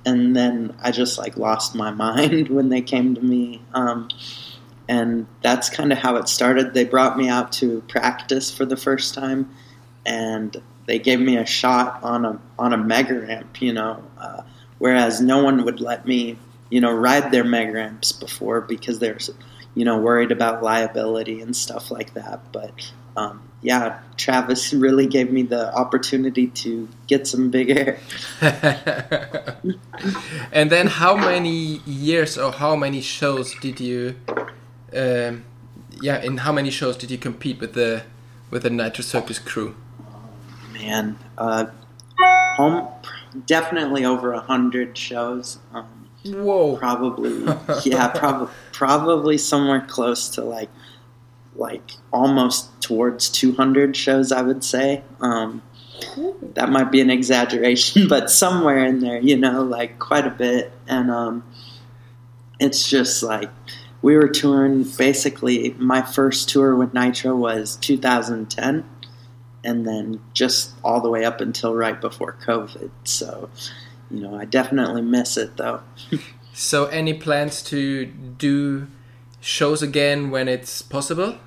and 0.07 0.35
then 0.35 0.75
I 0.83 0.91
just 0.91 1.19
like 1.19 1.37
lost 1.37 1.75
my 1.75 1.91
mind 2.07 2.49
when 2.49 2.71
they 2.71 2.81
came 2.81 3.15
to 3.15 3.21
me. 3.21 3.61
Um, 3.75 4.09
and 4.89 5.27
that's 5.43 5.69
kind 5.69 5.93
of 5.93 5.99
how 5.99 6.17
it 6.17 6.29
started. 6.29 6.73
They 6.73 6.85
brought 6.85 7.19
me 7.19 7.29
out 7.29 7.53
to 7.53 7.83
practice 7.83 8.51
for 8.51 8.65
the 8.65 8.77
first 8.77 9.13
time, 9.15 9.55
and 10.07 10.57
they 10.87 10.99
gave 10.99 11.21
me 11.21 11.37
a 11.37 11.45
shot 11.45 12.03
on 12.03 12.25
a 12.25 12.41
on 12.59 12.73
a 12.73 12.79
mega 12.79 13.21
ramp, 13.21 13.61
you 13.61 13.75
know, 13.75 14.03
uh, 14.19 14.43
whereas 14.79 15.21
no 15.21 15.45
one 15.45 15.67
would 15.67 15.81
let 15.81 16.07
me, 16.07 16.39
you 16.71 16.81
know, 16.81 16.93
ride 16.93 17.31
their 17.31 17.45
mega 17.45 17.73
ramps 17.73 18.13
before 18.13 18.63
because 18.63 18.99
they're, 18.99 19.19
you 19.75 19.85
know, 19.85 19.99
worried 19.99 20.33
about 20.33 20.63
liability 20.63 21.43
and 21.43 21.55
stuff 21.55 21.91
like 21.91 22.15
that. 22.15 22.51
But 22.51 22.91
um, 23.15 23.48
yeah, 23.61 23.99
Travis 24.17 24.73
really 24.73 25.07
gave 25.07 25.33
me 25.33 25.43
the 25.43 25.75
opportunity 25.75 26.47
to 26.49 26.89
get 27.07 27.27
some 27.27 27.51
big 27.51 27.71
air. 27.71 27.99
and 30.53 30.71
then, 30.71 30.87
how 30.87 31.17
many 31.17 31.81
years 31.85 32.39
or 32.39 32.53
how 32.53 32.77
many 32.77 33.01
shows 33.01 33.55
did 33.61 33.81
you? 33.81 34.15
Um, 34.95 35.45
yeah, 36.01 36.21
in 36.23 36.39
how 36.39 36.53
many 36.53 36.71
shows 36.71 36.97
did 36.97 37.11
you 37.11 37.19
compete 37.19 37.61
with 37.61 37.73
the 37.73 38.05
with 38.51 38.63
the 38.63 38.71
Nitro 38.71 39.03
Circus 39.03 39.41
crew? 39.41 39.75
Man, 40.73 41.19
uh, 41.37 41.67
home 42.57 42.89
definitely 43.47 44.05
over 44.05 44.33
a 44.33 44.41
hundred 44.41 44.97
shows. 44.97 45.59
Um, 45.73 46.09
Whoa! 46.25 46.77
probably 46.77 47.45
yeah 47.85 48.09
probably 48.09 48.49
probably 48.73 49.39
somewhere 49.39 49.81
close 49.81 50.29
to 50.31 50.43
like 50.43 50.69
like 51.59 51.93
almost 52.13 52.81
towards 52.81 53.29
200 53.29 53.97
shows 53.97 54.33
i 54.33 54.43
would 54.43 54.65
say. 54.65 55.03
Um, 55.21 55.63
that 56.55 56.71
might 56.71 56.93
be 56.93 57.01
an 57.01 57.11
exaggeration 57.11 58.07
but 58.09 58.31
somewhere 58.31 58.85
in 58.87 59.01
there 59.01 59.21
you 59.21 59.37
know 59.37 59.63
like 59.63 59.99
quite 59.99 60.27
a 60.27 60.31
bit. 60.31 60.73
And 60.87 61.11
um, 61.11 61.45
it's 62.61 62.89
just 62.89 63.23
like 63.23 63.51
we 64.01 64.17
were 64.17 64.29
touring 64.29 64.85
basically 64.97 65.75
my 65.79 66.03
first 66.03 66.49
tour 66.49 66.77
with 66.77 66.95
nitro 66.95 67.35
was 67.35 67.77
2010 67.77 68.89
and 69.65 69.87
then 69.87 70.21
just 70.33 70.71
all 70.85 71.01
the 71.01 71.11
way 71.11 71.25
up 71.25 71.41
until 71.41 71.75
right 71.75 72.01
before 72.01 72.37
covid. 72.47 72.91
So 73.05 73.51
you 74.11 74.21
know 74.21 74.37
i 74.37 74.45
definitely 74.45 75.03
miss 75.03 75.37
it 75.37 75.57
though. 75.57 75.83
So, 76.59 76.87
any 76.87 77.15
plans 77.15 77.63
to 77.71 78.05
do 78.05 78.89
shows 79.41 79.81
again 79.81 80.33
when 80.33 80.49
it's 80.49 80.83
possible? 80.83 81.39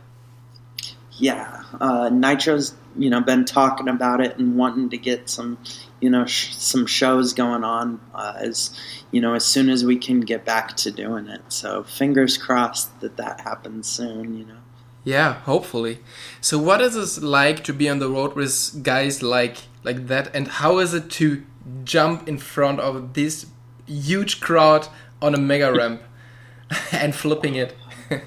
Yeah, 1.21 1.61
uh, 1.79 2.09
Nitro's 2.09 2.73
you 2.97 3.09
know 3.09 3.21
been 3.21 3.45
talking 3.45 3.87
about 3.87 4.19
it 4.19 4.37
and 4.37 4.57
wanting 4.57 4.89
to 4.89 4.97
get 4.97 5.29
some 5.29 5.59
you 5.99 6.09
know 6.09 6.25
sh- 6.25 6.53
some 6.55 6.87
shows 6.87 7.33
going 7.33 7.63
on 7.63 8.01
uh, 8.13 8.33
as 8.37 8.77
you 9.11 9.21
know 9.21 9.35
as 9.35 9.45
soon 9.45 9.69
as 9.69 9.85
we 9.85 9.97
can 9.97 10.21
get 10.21 10.43
back 10.43 10.75
to 10.77 10.91
doing 10.91 11.27
it. 11.27 11.41
So 11.49 11.83
fingers 11.83 12.37
crossed 12.37 12.99
that 13.01 13.17
that 13.17 13.41
happens 13.41 13.87
soon. 13.87 14.37
You 14.37 14.45
know. 14.45 14.57
Yeah, 15.03 15.33
hopefully. 15.33 15.99
So, 16.41 16.57
what 16.57 16.81
is 16.81 16.95
it 16.95 17.23
like 17.23 17.63
to 17.65 17.73
be 17.73 17.87
on 17.87 17.99
the 17.99 18.09
road 18.09 18.33
with 18.33 18.83
guys 18.83 19.21
like 19.21 19.57
like 19.83 20.07
that, 20.07 20.35
and 20.35 20.47
how 20.47 20.79
is 20.79 20.95
it 20.95 21.11
to 21.11 21.43
jump 21.83 22.27
in 22.27 22.39
front 22.39 22.79
of 22.79 23.13
this 23.13 23.45
huge 23.85 24.39
crowd 24.39 24.87
on 25.21 25.35
a 25.35 25.39
mega 25.39 25.71
ramp 25.71 26.01
and 26.91 27.13
flipping 27.13 27.55
it? 27.55 27.75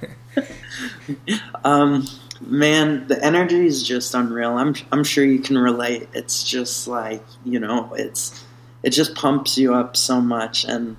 Um, 1.64 2.06
man, 2.46 3.06
the 3.08 3.22
energy 3.24 3.66
is 3.66 3.82
just 3.82 4.14
unreal. 4.14 4.56
I'm 4.56 4.74
I'm 4.92 5.04
sure 5.04 5.24
you 5.24 5.38
can 5.38 5.58
relate. 5.58 6.08
It's 6.12 6.44
just 6.44 6.88
like 6.88 7.22
you 7.44 7.58
know, 7.58 7.92
it's 7.94 8.44
it 8.82 8.90
just 8.90 9.14
pumps 9.14 9.58
you 9.58 9.74
up 9.74 9.96
so 9.96 10.20
much, 10.20 10.64
and 10.64 10.96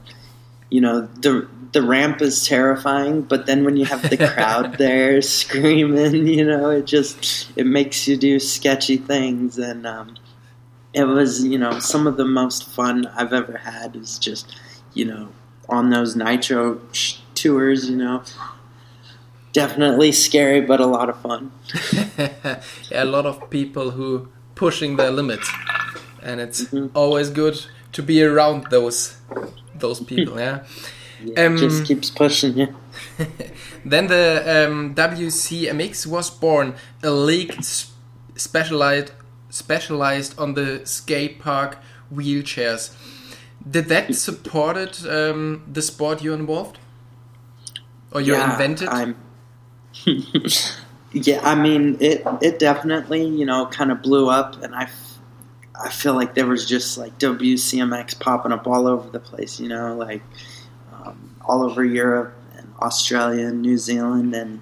you 0.69 0.81
know 0.81 1.01
the 1.01 1.47
the 1.71 1.81
ramp 1.81 2.21
is 2.21 2.45
terrifying, 2.45 3.21
but 3.21 3.45
then 3.45 3.65
when 3.65 3.75
you 3.75 3.85
have 3.85 4.09
the 4.09 4.17
crowd 4.33 4.77
there 4.77 5.21
screaming, 5.21 6.27
you 6.27 6.45
know, 6.45 6.69
it 6.69 6.85
just 6.85 7.51
it 7.55 7.65
makes 7.65 8.07
you 8.07 8.17
do 8.17 8.39
sketchy 8.39 8.97
things, 8.97 9.57
and 9.57 9.85
um, 9.85 10.15
it 10.93 11.03
was 11.03 11.43
you 11.43 11.57
know 11.57 11.79
some 11.79 12.07
of 12.07 12.17
the 12.17 12.25
most 12.25 12.65
fun 12.65 13.05
I've 13.07 13.33
ever 13.33 13.57
had 13.57 13.95
is 13.95 14.17
just 14.17 14.55
you 14.93 15.05
know 15.05 15.29
on 15.67 15.89
those 15.89 16.15
nitro 16.15 16.79
tours, 17.33 17.89
you 17.89 17.97
know. 17.97 18.23
Definitely 19.55 20.11
scary, 20.11 20.59
but 20.61 20.79
a 20.81 20.85
lot 20.85 21.09
of 21.09 21.15
fun. 21.21 21.51
yeah, 22.91 23.03
a 23.03 23.05
lot 23.05 23.25
of 23.25 23.49
people 23.49 23.91
who 23.91 24.27
pushing 24.55 24.97
their 24.97 25.11
limits, 25.11 25.49
and 26.21 26.41
it's 26.41 26.65
Mhm. 26.65 26.89
always 26.93 27.29
good 27.29 27.55
to 27.93 28.03
be 28.03 28.21
around 28.23 28.65
those 28.69 29.15
those 29.79 30.01
people. 30.03 30.39
Yeah. 30.39 30.59
Yeah, 31.25 31.45
Um, 31.47 31.57
just 31.57 31.85
keeps 31.87 32.09
pushing 32.11 32.57
you. 32.57 32.67
then 33.85 34.07
the 34.07 34.43
um, 34.55 34.93
WCMX 34.95 36.05
was 36.05 36.29
born, 36.29 36.73
a 37.03 37.09
league 37.09 37.53
specialized 38.35 39.11
specialized 39.49 40.37
on 40.37 40.53
the 40.55 40.81
skate 40.83 41.39
park 41.39 41.77
wheelchairs. 42.13 42.91
Did 43.71 43.85
that 43.87 44.13
supported 44.15 44.93
um, 45.07 45.61
the 45.73 45.81
sport 45.81 46.21
you 46.21 46.33
involved, 46.33 46.77
or 48.11 48.19
you 48.21 48.33
Yeah, 48.33 48.51
invented? 48.51 48.89
I'm, 48.89 49.15
yeah, 51.13 51.39
I 51.43 51.55
mean, 51.55 51.97
it 51.99 52.23
it 52.41 52.59
definitely 52.59 53.25
you 53.25 53.45
know 53.45 53.65
kind 53.67 53.91
of 53.91 54.01
blew 54.01 54.29
up, 54.29 54.61
and 54.61 54.75
I, 54.75 54.83
f- 54.83 55.19
I 55.83 55.89
feel 55.89 56.13
like 56.13 56.35
there 56.35 56.47
was 56.47 56.67
just 56.67 56.97
like 56.97 57.17
WCMX 57.19 58.19
popping 58.19 58.51
up 58.51 58.67
all 58.67 58.87
over 58.87 59.09
the 59.09 59.19
place, 59.19 59.59
you 59.59 59.67
know, 59.67 59.95
like 59.95 60.21
um, 60.93 61.35
all 61.45 61.63
over 61.63 61.83
Europe 61.83 62.35
and 62.57 62.71
Australia 62.79 63.47
and 63.47 63.61
New 63.61 63.77
Zealand 63.77 64.33
and 64.35 64.61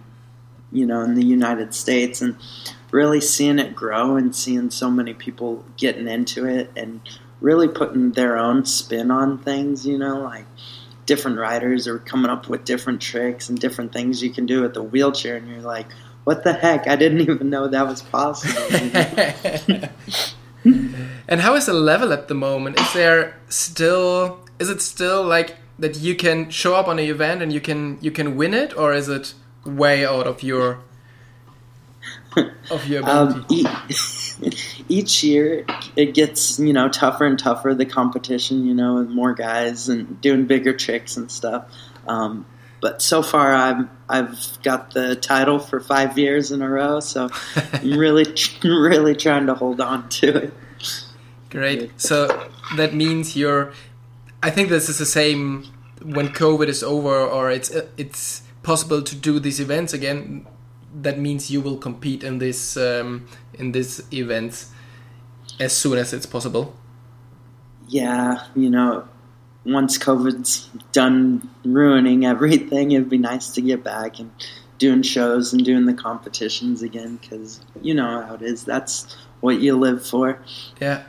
you 0.72 0.86
know 0.86 1.02
in 1.02 1.16
the 1.16 1.26
United 1.26 1.74
States, 1.74 2.22
and 2.22 2.36
really 2.92 3.20
seeing 3.20 3.58
it 3.58 3.76
grow 3.76 4.16
and 4.16 4.36
seeing 4.36 4.70
so 4.70 4.90
many 4.90 5.14
people 5.14 5.66
getting 5.78 6.08
into 6.08 6.46
it 6.46 6.70
and 6.76 7.02
really 7.42 7.68
putting 7.68 8.12
their 8.12 8.38
own 8.38 8.66
spin 8.66 9.12
on 9.12 9.38
things, 9.40 9.86
you 9.86 9.98
know, 9.98 10.22
like 10.22 10.46
different 11.06 11.38
riders 11.38 11.88
are 11.88 12.00
coming 12.00 12.32
up 12.32 12.48
with 12.48 12.66
different 12.66 13.02
tricks 13.02 13.50
and 13.50 13.60
different 13.60 13.94
things 13.94 14.24
you 14.24 14.32
can 14.32 14.46
do 14.46 14.62
with 14.62 14.74
the 14.74 14.84
wheelchair, 14.84 15.36
and 15.36 15.48
you're 15.48 15.62
like, 15.62 15.88
what 16.24 16.44
the 16.44 16.54
heck? 16.54 16.88
I 16.88 16.96
didn't 16.96 17.22
even 17.30 17.50
know 17.50 17.68
that 17.68 17.88
was 17.88 18.02
possible. 18.02 18.62
and 21.28 21.42
how 21.42 21.56
is 21.56 21.66
the 21.66 21.74
level 21.74 22.14
at 22.14 22.28
the 22.28 22.36
moment? 22.36 22.80
Is 22.80 22.94
there 22.94 23.40
still 23.50 24.40
is 24.60 24.70
it 24.70 24.82
still 24.82 25.24
like 25.24 25.58
that 25.80 25.98
you 25.98 26.16
can 26.16 26.50
show 26.50 26.76
up 26.76 26.88
on 26.88 27.00
an 27.00 27.06
event 27.06 27.42
and 27.42 27.52
you 27.52 27.60
can 27.60 27.98
you 28.02 28.12
can 28.12 28.38
win 28.38 28.54
it, 28.54 28.78
or 28.78 28.94
is 28.94 29.10
it 29.10 29.34
way 29.66 30.06
out 30.06 30.28
of 30.28 30.44
your 30.44 30.80
of 32.72 32.88
your 32.88 33.02
ability? 33.02 33.66
um, 33.66 33.86
each, 33.90 34.36
each 34.90 35.24
year 35.24 35.66
it 35.96 36.14
gets 36.14 36.60
you 36.60 36.74
know 36.74 36.90
tougher 36.90 37.26
and 37.26 37.40
tougher 37.40 37.74
the 37.74 37.86
competition 37.86 38.66
you 38.66 38.74
know 38.74 38.98
and 38.98 39.10
more 39.10 39.34
guys 39.34 39.90
and 39.90 40.20
doing 40.22 40.46
bigger 40.46 40.74
tricks 40.74 41.18
and 41.18 41.32
stuff 41.32 41.66
um, 42.08 42.46
but 42.82 43.02
so 43.02 43.22
far 43.22 43.54
I've 43.54 43.88
I've 44.10 44.58
got 44.64 44.92
the 44.92 45.16
title 45.16 45.60
for 45.60 45.80
five 45.80 46.18
years 46.18 46.52
in 46.52 46.62
a 46.62 46.70
row 46.70 47.00
so 47.00 47.30
I'm 47.74 47.92
really 47.98 48.26
really 48.64 49.16
trying 49.16 49.48
to 49.48 49.54
hold 49.54 49.82
on 49.82 50.10
to 50.10 50.38
it 50.38 50.54
Great. 51.54 52.02
So 52.02 52.50
that 52.78 52.96
means 52.96 53.38
you're. 53.38 53.74
I 54.42 54.50
think 54.50 54.70
this 54.70 54.90
is 54.90 54.98
the 54.98 55.06
same 55.06 55.66
when 56.02 56.30
COVID 56.30 56.68
is 56.68 56.82
over, 56.82 57.16
or 57.16 57.52
it's 57.52 57.70
it's 57.96 58.42
possible 58.64 59.04
to 59.04 59.16
do 59.16 59.40
these 59.40 59.60
events 59.60 59.94
again. 59.94 60.48
That 60.94 61.20
means 61.20 61.50
you 61.50 61.62
will 61.62 61.78
compete 61.78 62.24
in 62.24 62.38
this 62.38 62.78
um, 62.78 63.28
in 63.54 63.72
this 63.72 64.04
event 64.12 64.66
as 65.60 65.76
soon 65.76 65.98
as 65.98 66.14
it's 66.14 66.26
possible. 66.26 66.76
Yeah, 67.88 68.46
you 68.56 68.70
know, 68.70 69.08
once 69.66 69.98
COVID's 69.98 70.70
done 70.92 71.50
ruining 71.66 72.26
everything, 72.26 72.92
it'd 72.92 73.10
be 73.10 73.18
nice 73.18 73.52
to 73.52 73.62
get 73.62 73.84
back 73.84 74.20
and 74.20 74.32
doing 74.78 75.02
shows 75.02 75.54
and 75.54 75.64
doing 75.64 75.86
the 75.86 75.94
competitions 75.94 76.82
again 76.82 77.18
because 77.18 77.60
you 77.82 77.94
know 77.94 78.22
how 78.22 78.36
it 78.36 78.42
is. 78.42 78.64
That's 78.64 79.16
what 79.42 79.60
you 79.60 79.76
live 79.76 80.06
for. 80.06 80.40
Yeah 80.80 81.04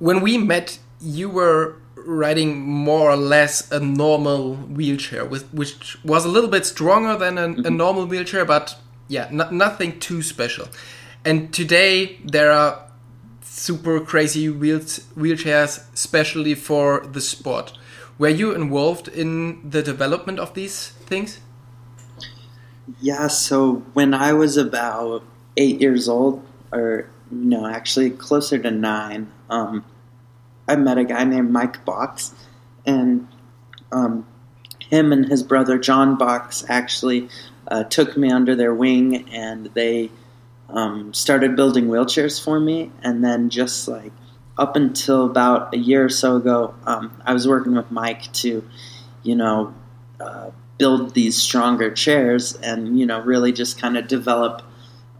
when 0.00 0.22
we 0.22 0.36
met, 0.38 0.80
you 1.00 1.30
were 1.30 1.76
riding 2.04 2.60
more 2.60 3.10
or 3.10 3.16
less 3.16 3.70
a 3.70 3.80
normal 3.80 4.54
wheelchair, 4.54 5.24
with, 5.24 5.52
which 5.52 6.02
was 6.04 6.24
a 6.24 6.28
little 6.28 6.50
bit 6.50 6.66
stronger 6.66 7.16
than 7.16 7.38
a, 7.38 7.44
a 7.44 7.48
mm-hmm. 7.48 7.76
normal 7.76 8.06
wheelchair, 8.06 8.44
but 8.44 8.76
yeah, 9.08 9.28
nothing 9.30 9.98
too 9.98 10.22
special. 10.22 10.68
And 11.24 11.52
today 11.52 12.18
there 12.24 12.50
are 12.52 12.90
super 13.42 14.00
crazy 14.00 14.48
wheels, 14.48 15.00
wheelchairs, 15.16 15.84
especially 15.92 16.54
for 16.54 17.00
the 17.00 17.20
sport. 17.20 17.76
Were 18.18 18.28
you 18.28 18.54
involved 18.54 19.08
in 19.08 19.68
the 19.68 19.82
development 19.82 20.38
of 20.38 20.54
these 20.54 20.90
things? 21.06 21.40
Yeah, 23.00 23.28
so 23.28 23.82
when 23.92 24.14
I 24.14 24.32
was 24.32 24.56
about 24.56 25.22
eight 25.56 25.80
years 25.80 26.08
old, 26.08 26.44
or 26.72 27.08
no, 27.30 27.66
actually 27.66 28.10
closer 28.10 28.58
to 28.58 28.70
nine, 28.70 29.30
um, 29.48 29.84
I 30.70 30.76
met 30.76 30.98
a 30.98 31.04
guy 31.04 31.24
named 31.24 31.50
Mike 31.50 31.84
Box, 31.84 32.32
and 32.86 33.26
um, 33.90 34.24
him 34.78 35.12
and 35.12 35.26
his 35.26 35.42
brother 35.42 35.78
John 35.78 36.16
Box 36.16 36.64
actually 36.68 37.28
uh, 37.66 37.82
took 37.84 38.16
me 38.16 38.30
under 38.30 38.54
their 38.54 38.72
wing, 38.72 39.28
and 39.30 39.66
they 39.74 40.10
um, 40.68 41.12
started 41.12 41.56
building 41.56 41.88
wheelchairs 41.88 42.42
for 42.42 42.60
me. 42.60 42.92
And 43.02 43.24
then 43.24 43.50
just 43.50 43.88
like 43.88 44.12
up 44.56 44.76
until 44.76 45.26
about 45.26 45.74
a 45.74 45.78
year 45.78 46.04
or 46.04 46.08
so 46.08 46.36
ago, 46.36 46.72
um, 46.84 47.20
I 47.26 47.32
was 47.32 47.48
working 47.48 47.74
with 47.74 47.90
Mike 47.90 48.32
to, 48.34 48.64
you 49.24 49.34
know, 49.34 49.74
uh, 50.20 50.50
build 50.78 51.14
these 51.14 51.36
stronger 51.36 51.90
chairs, 51.90 52.54
and 52.54 52.96
you 52.96 53.06
know, 53.06 53.20
really 53.20 53.50
just 53.50 53.80
kind 53.80 53.98
of 53.98 54.06
develop 54.06 54.62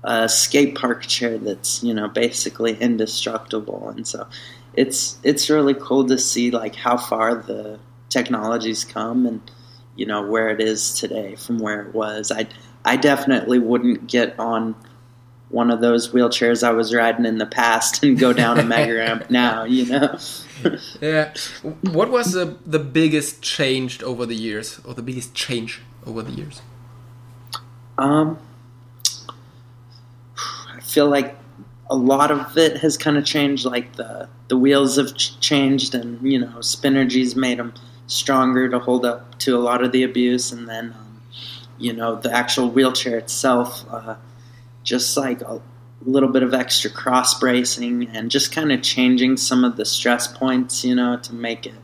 a 0.04 0.28
skate 0.28 0.76
park 0.76 1.07
chair 1.07 1.37
that's 1.38 1.83
you 1.83 1.92
know 1.92 2.07
basically 2.07 2.76
indestructible. 2.76 3.88
And 3.88 4.07
so 4.07 4.28
it's 4.75 5.19
it's 5.23 5.50
really 5.50 5.75
cool 5.75 6.07
to 6.07 6.19
see 6.19 6.50
like 6.50 6.75
how 6.75 6.97
far 6.97 7.35
the 7.35 7.79
technology's 8.09 8.85
come 8.85 9.27
and 9.27 9.41
you 9.97 10.07
know 10.07 10.27
where 10.27 10.49
it 10.49 10.61
is 10.61 10.95
today 10.95 11.37
from 11.37 11.59
where 11.59 11.83
it 11.83 11.95
was. 11.95 12.31
I 12.31 12.47
I 12.85 12.97
definitely 12.97 13.59
wouldn't 13.59 14.07
get 14.07 14.39
on 14.39 14.75
one 15.49 15.71
of 15.71 15.81
those 15.81 16.11
wheelchairs 16.12 16.62
I 16.62 16.71
was 16.71 16.95
riding 16.95 17.27
in 17.27 17.39
the 17.39 17.47
past 17.47 18.03
and 18.05 18.19
go 18.19 18.33
down 18.33 18.59
a 18.59 18.65
mega 18.65 18.95
ramp 18.95 19.27
now. 19.31 19.65
You 19.65 19.87
know. 19.87 20.19
yeah. 21.00 21.35
What 21.83 22.11
was 22.11 22.33
the 22.33 22.57
the 22.65 22.79
biggest 22.79 23.43
change 23.43 24.03
over 24.03 24.27
the 24.27 24.37
years, 24.37 24.81
or 24.85 24.95
the 24.95 25.03
biggest 25.03 25.35
change 25.35 25.81
over 26.07 26.23
the 26.23 26.33
years? 26.33 26.62
Um, 27.99 28.39
I 30.75 30.81
feel 30.81 31.09
like 31.09 31.37
a 31.90 31.97
lot 31.97 32.30
of 32.30 32.56
it 32.56 32.78
has 32.78 32.97
kind 32.97 33.18
of 33.18 33.25
changed. 33.25 33.64
Like 33.66 33.97
the 33.97 34.28
the 34.49 34.56
wheels 34.56 34.97
have 34.97 35.14
ch- 35.14 35.38
changed, 35.40 35.94
and 35.94 36.20
you 36.23 36.38
know, 36.38 36.59
Spinergy's 36.61 37.37
made 37.37 37.59
them 37.59 37.74
stronger 38.07 38.68
to 38.68 38.79
hold 38.79 39.05
up 39.05 39.38
to 39.40 39.57
a 39.57 39.59
lot 39.59 39.83
of 39.83 39.92
the 39.92 40.05
abuse, 40.05 40.53
and 40.53 40.68
then 40.68 40.94
um, 40.96 41.20
you 41.79 41.92
know, 41.92 42.14
the 42.16 42.33
actual 42.33 42.70
wheelchair 42.70 43.18
itself, 43.18 43.85
uh, 43.90 44.14
just 44.85 45.16
like 45.16 45.42
a 45.42 45.61
little 46.03 46.29
bit 46.31 46.44
of 46.44 46.55
extra 46.55 46.90
cross 46.90 47.38
bracing, 47.38 48.09
and 48.14 48.31
just 48.31 48.53
kind 48.53 48.70
of 48.72 48.83
changing 48.83 49.37
some 49.37 49.64
of 49.64 49.76
the 49.76 49.85
stress 49.85 50.29
points, 50.29 50.85
you 50.85 50.94
know, 50.94 51.18
to 51.18 51.35
make 51.35 51.66
it 51.66 51.74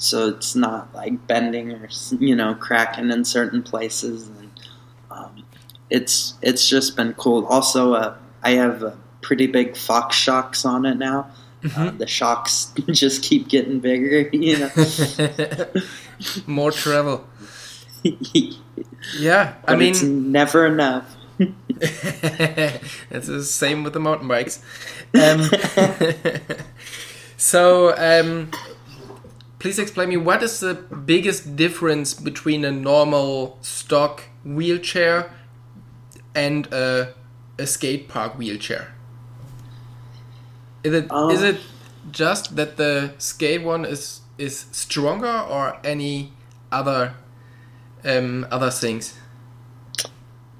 so 0.00 0.28
it's 0.28 0.54
not 0.54 0.92
like 0.94 1.26
bending 1.26 1.72
or 1.72 1.86
you 2.18 2.34
know 2.34 2.54
cracking 2.54 3.10
in 3.10 3.22
certain 3.22 3.62
places 3.62 4.28
and 4.28 4.50
um, 5.10 5.44
it's 5.90 6.34
it's 6.40 6.66
just 6.66 6.96
been 6.96 7.12
cool 7.14 7.44
also 7.46 7.92
uh, 7.92 8.16
i 8.42 8.52
have 8.52 8.96
pretty 9.20 9.46
big 9.46 9.76
Fox 9.76 10.16
shocks 10.16 10.64
on 10.64 10.86
it 10.86 10.96
now. 10.96 11.30
Mm-hmm. 11.62 11.80
Uh, 11.80 11.90
the 11.90 12.06
shocks 12.06 12.72
just 12.90 13.22
keep 13.22 13.48
getting 13.48 13.80
bigger, 13.80 14.28
you 14.32 14.58
know. 14.58 15.66
More 16.46 16.72
travel. 16.72 17.26
yeah, 19.18 19.54
but 19.64 19.72
I 19.72 19.76
mean, 19.76 19.90
it's 19.90 20.02
never 20.02 20.66
enough. 20.66 21.16
it's 21.38 23.26
the 23.26 23.42
same 23.44 23.82
with 23.84 23.94
the 23.94 24.00
mountain 24.00 24.28
bikes. 24.28 24.62
Um, 25.14 25.50
so, 27.36 27.94
um, 27.96 28.50
please 29.58 29.78
explain 29.78 30.10
me 30.10 30.16
what 30.16 30.42
is 30.42 30.60
the 30.60 30.74
biggest 30.74 31.56
difference 31.56 32.12
between 32.12 32.64
a 32.64 32.70
normal 32.70 33.58
stock 33.62 34.24
wheelchair 34.44 35.32
and 36.34 36.66
a, 36.72 37.14
a 37.58 37.66
skate 37.66 38.08
park 38.08 38.36
wheelchair? 38.36 38.94
Is 40.82 40.94
it 40.94 41.10
um, 41.10 41.30
is 41.30 41.42
it 41.42 41.60
just 42.10 42.56
that 42.56 42.76
the 42.76 43.12
skate 43.18 43.62
one 43.62 43.84
is 43.84 44.20
is 44.38 44.66
stronger 44.72 45.28
or 45.28 45.78
any 45.84 46.32
other 46.72 47.14
um, 48.04 48.46
other 48.50 48.70
things? 48.70 49.18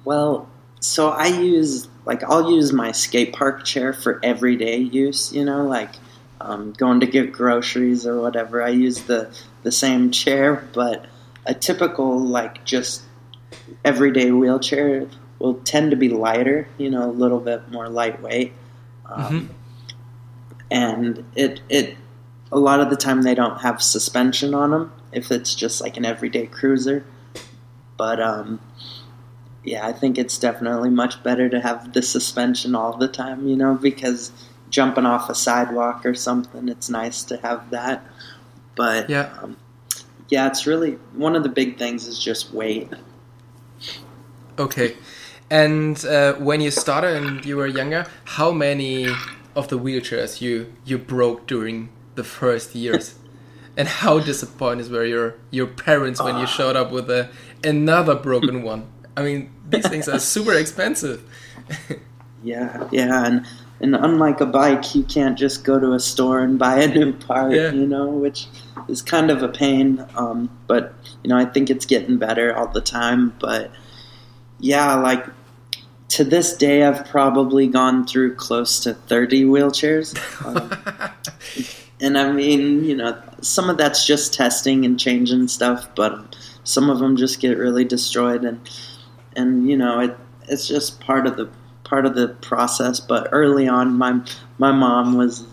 Well, 0.05 0.47
so 0.79 1.09
I 1.09 1.27
use 1.27 1.87
like 2.05 2.23
I'll 2.23 2.51
use 2.51 2.71
my 2.71 2.91
skate 2.91 3.33
park 3.33 3.65
chair 3.65 3.93
for 3.93 4.19
everyday 4.23 4.77
use. 4.77 5.33
You 5.33 5.45
know, 5.45 5.65
like 5.65 5.91
um, 6.39 6.73
going 6.73 6.99
to 6.99 7.07
get 7.07 7.31
groceries 7.31 8.05
or 8.05 8.21
whatever. 8.21 8.61
I 8.61 8.69
use 8.69 9.01
the 9.03 9.35
the 9.63 9.71
same 9.71 10.11
chair, 10.11 10.67
but 10.73 11.05
a 11.47 11.55
typical 11.55 12.19
like 12.19 12.63
just 12.63 13.01
everyday 13.83 14.29
wheelchair 14.29 15.07
will 15.39 15.55
tend 15.55 15.89
to 15.91 15.97
be 15.97 16.09
lighter. 16.09 16.67
You 16.77 16.91
know, 16.91 17.09
a 17.09 17.11
little 17.11 17.39
bit 17.39 17.71
more 17.71 17.89
lightweight. 17.89 18.53
Um, 19.05 19.23
mm-hmm 19.23 19.53
and 20.71 21.25
it 21.35 21.59
it 21.69 21.97
a 22.51 22.57
lot 22.57 22.79
of 22.79 22.89
the 22.89 22.95
time 22.95 23.21
they 23.21 23.35
don't 23.35 23.59
have 23.61 23.81
suspension 23.81 24.53
on 24.53 24.71
them 24.71 24.91
if 25.11 25.31
it's 25.31 25.53
just 25.53 25.81
like 25.81 25.97
an 25.97 26.05
everyday 26.05 26.47
cruiser. 26.47 27.05
But 27.97 28.19
um, 28.19 28.59
yeah, 29.63 29.85
I 29.85 29.91
think 29.91 30.17
it's 30.17 30.39
definitely 30.39 30.89
much 30.89 31.21
better 31.21 31.49
to 31.49 31.59
have 31.59 31.93
the 31.93 32.01
suspension 32.01 32.73
all 32.73 32.97
the 32.97 33.07
time, 33.07 33.47
you 33.47 33.55
know, 33.55 33.75
because 33.75 34.31
jumping 34.69 35.05
off 35.05 35.29
a 35.29 35.35
sidewalk 35.35 36.05
or 36.05 36.15
something, 36.15 36.69
it's 36.69 36.89
nice 36.89 37.23
to 37.25 37.37
have 37.37 37.69
that. 37.69 38.03
But 38.75 39.09
yeah, 39.09 39.37
um, 39.41 39.57
yeah, 40.29 40.47
it's 40.47 40.65
really 40.65 40.93
one 41.13 41.35
of 41.35 41.43
the 41.43 41.49
big 41.49 41.77
things 41.77 42.07
is 42.07 42.17
just 42.17 42.53
weight. 42.53 42.89
Okay, 44.57 44.95
and 45.49 46.03
uh, 46.05 46.33
when 46.35 46.61
you 46.61 46.71
started 46.71 47.21
and 47.21 47.45
you 47.45 47.57
were 47.57 47.67
younger, 47.67 48.05
how 48.25 48.51
many 48.51 49.13
of 49.55 49.67
the 49.67 49.77
wheelchairs 49.77 50.41
you 50.41 50.73
you 50.85 50.97
broke 50.97 51.47
during 51.47 51.89
the 52.15 52.23
first 52.23 52.75
years? 52.75 53.15
and 53.77 53.87
how 53.87 54.19
disappointed 54.19 54.91
were 54.91 55.05
your 55.05 55.35
your 55.49 55.67
parents 55.67 56.21
when 56.21 56.37
you 56.37 56.47
showed 56.47 56.75
up 56.75 56.91
with 56.91 57.09
a 57.09 57.29
another 57.63 58.15
broken 58.15 58.63
one? 58.63 58.87
I 59.15 59.23
mean, 59.23 59.51
these 59.69 59.87
things 59.87 60.07
are 60.07 60.19
super 60.19 60.53
expensive. 60.53 61.23
yeah, 62.43 62.87
yeah, 62.91 63.25
and 63.25 63.45
and 63.79 63.95
unlike 63.95 64.41
a 64.41 64.45
bike, 64.45 64.93
you 64.93 65.03
can't 65.03 65.37
just 65.37 65.63
go 65.63 65.79
to 65.79 65.93
a 65.93 65.99
store 65.99 66.39
and 66.39 66.59
buy 66.59 66.81
a 66.81 66.87
new 66.87 67.13
part, 67.13 67.53
yeah. 67.53 67.71
you 67.71 67.87
know, 67.87 68.07
which 68.07 68.47
is 68.87 69.01
kind 69.01 69.31
of 69.31 69.41
a 69.41 69.49
pain. 69.49 70.05
Um, 70.15 70.49
but 70.67 70.93
you 71.23 71.29
know, 71.29 71.37
I 71.37 71.45
think 71.45 71.69
it's 71.69 71.85
getting 71.85 72.17
better 72.17 72.55
all 72.55 72.67
the 72.67 72.81
time. 72.81 73.33
But 73.39 73.71
yeah, 74.59 74.95
like 74.95 75.25
to 76.11 76.25
this 76.25 76.57
day, 76.57 76.83
I've 76.83 77.05
probably 77.05 77.67
gone 77.67 78.05
through 78.05 78.35
close 78.35 78.81
to 78.81 78.93
30 78.93 79.45
wheelchairs. 79.45 80.13
Um, 80.45 81.65
and 82.01 82.17
I 82.17 82.33
mean, 82.33 82.83
you 82.83 82.97
know, 82.97 83.21
some 83.39 83.69
of 83.69 83.77
that's 83.77 84.05
just 84.05 84.33
testing 84.33 84.83
and 84.83 84.99
changing 84.99 85.47
stuff, 85.47 85.87
but 85.95 86.35
some 86.65 86.89
of 86.89 86.99
them 86.99 87.15
just 87.15 87.39
get 87.39 87.57
really 87.57 87.85
destroyed, 87.85 88.43
and 88.43 88.59
and 89.37 89.69
you 89.69 89.77
know, 89.77 89.99
it 89.99 90.17
it's 90.49 90.67
just 90.67 90.99
part 90.99 91.27
of 91.27 91.37
the 91.37 91.49
part 91.85 92.05
of 92.05 92.13
the 92.13 92.27
process. 92.27 92.99
But 92.99 93.29
early 93.31 93.69
on, 93.69 93.97
my 93.97 94.21
my 94.57 94.73
mom 94.73 95.15
was, 95.15 95.45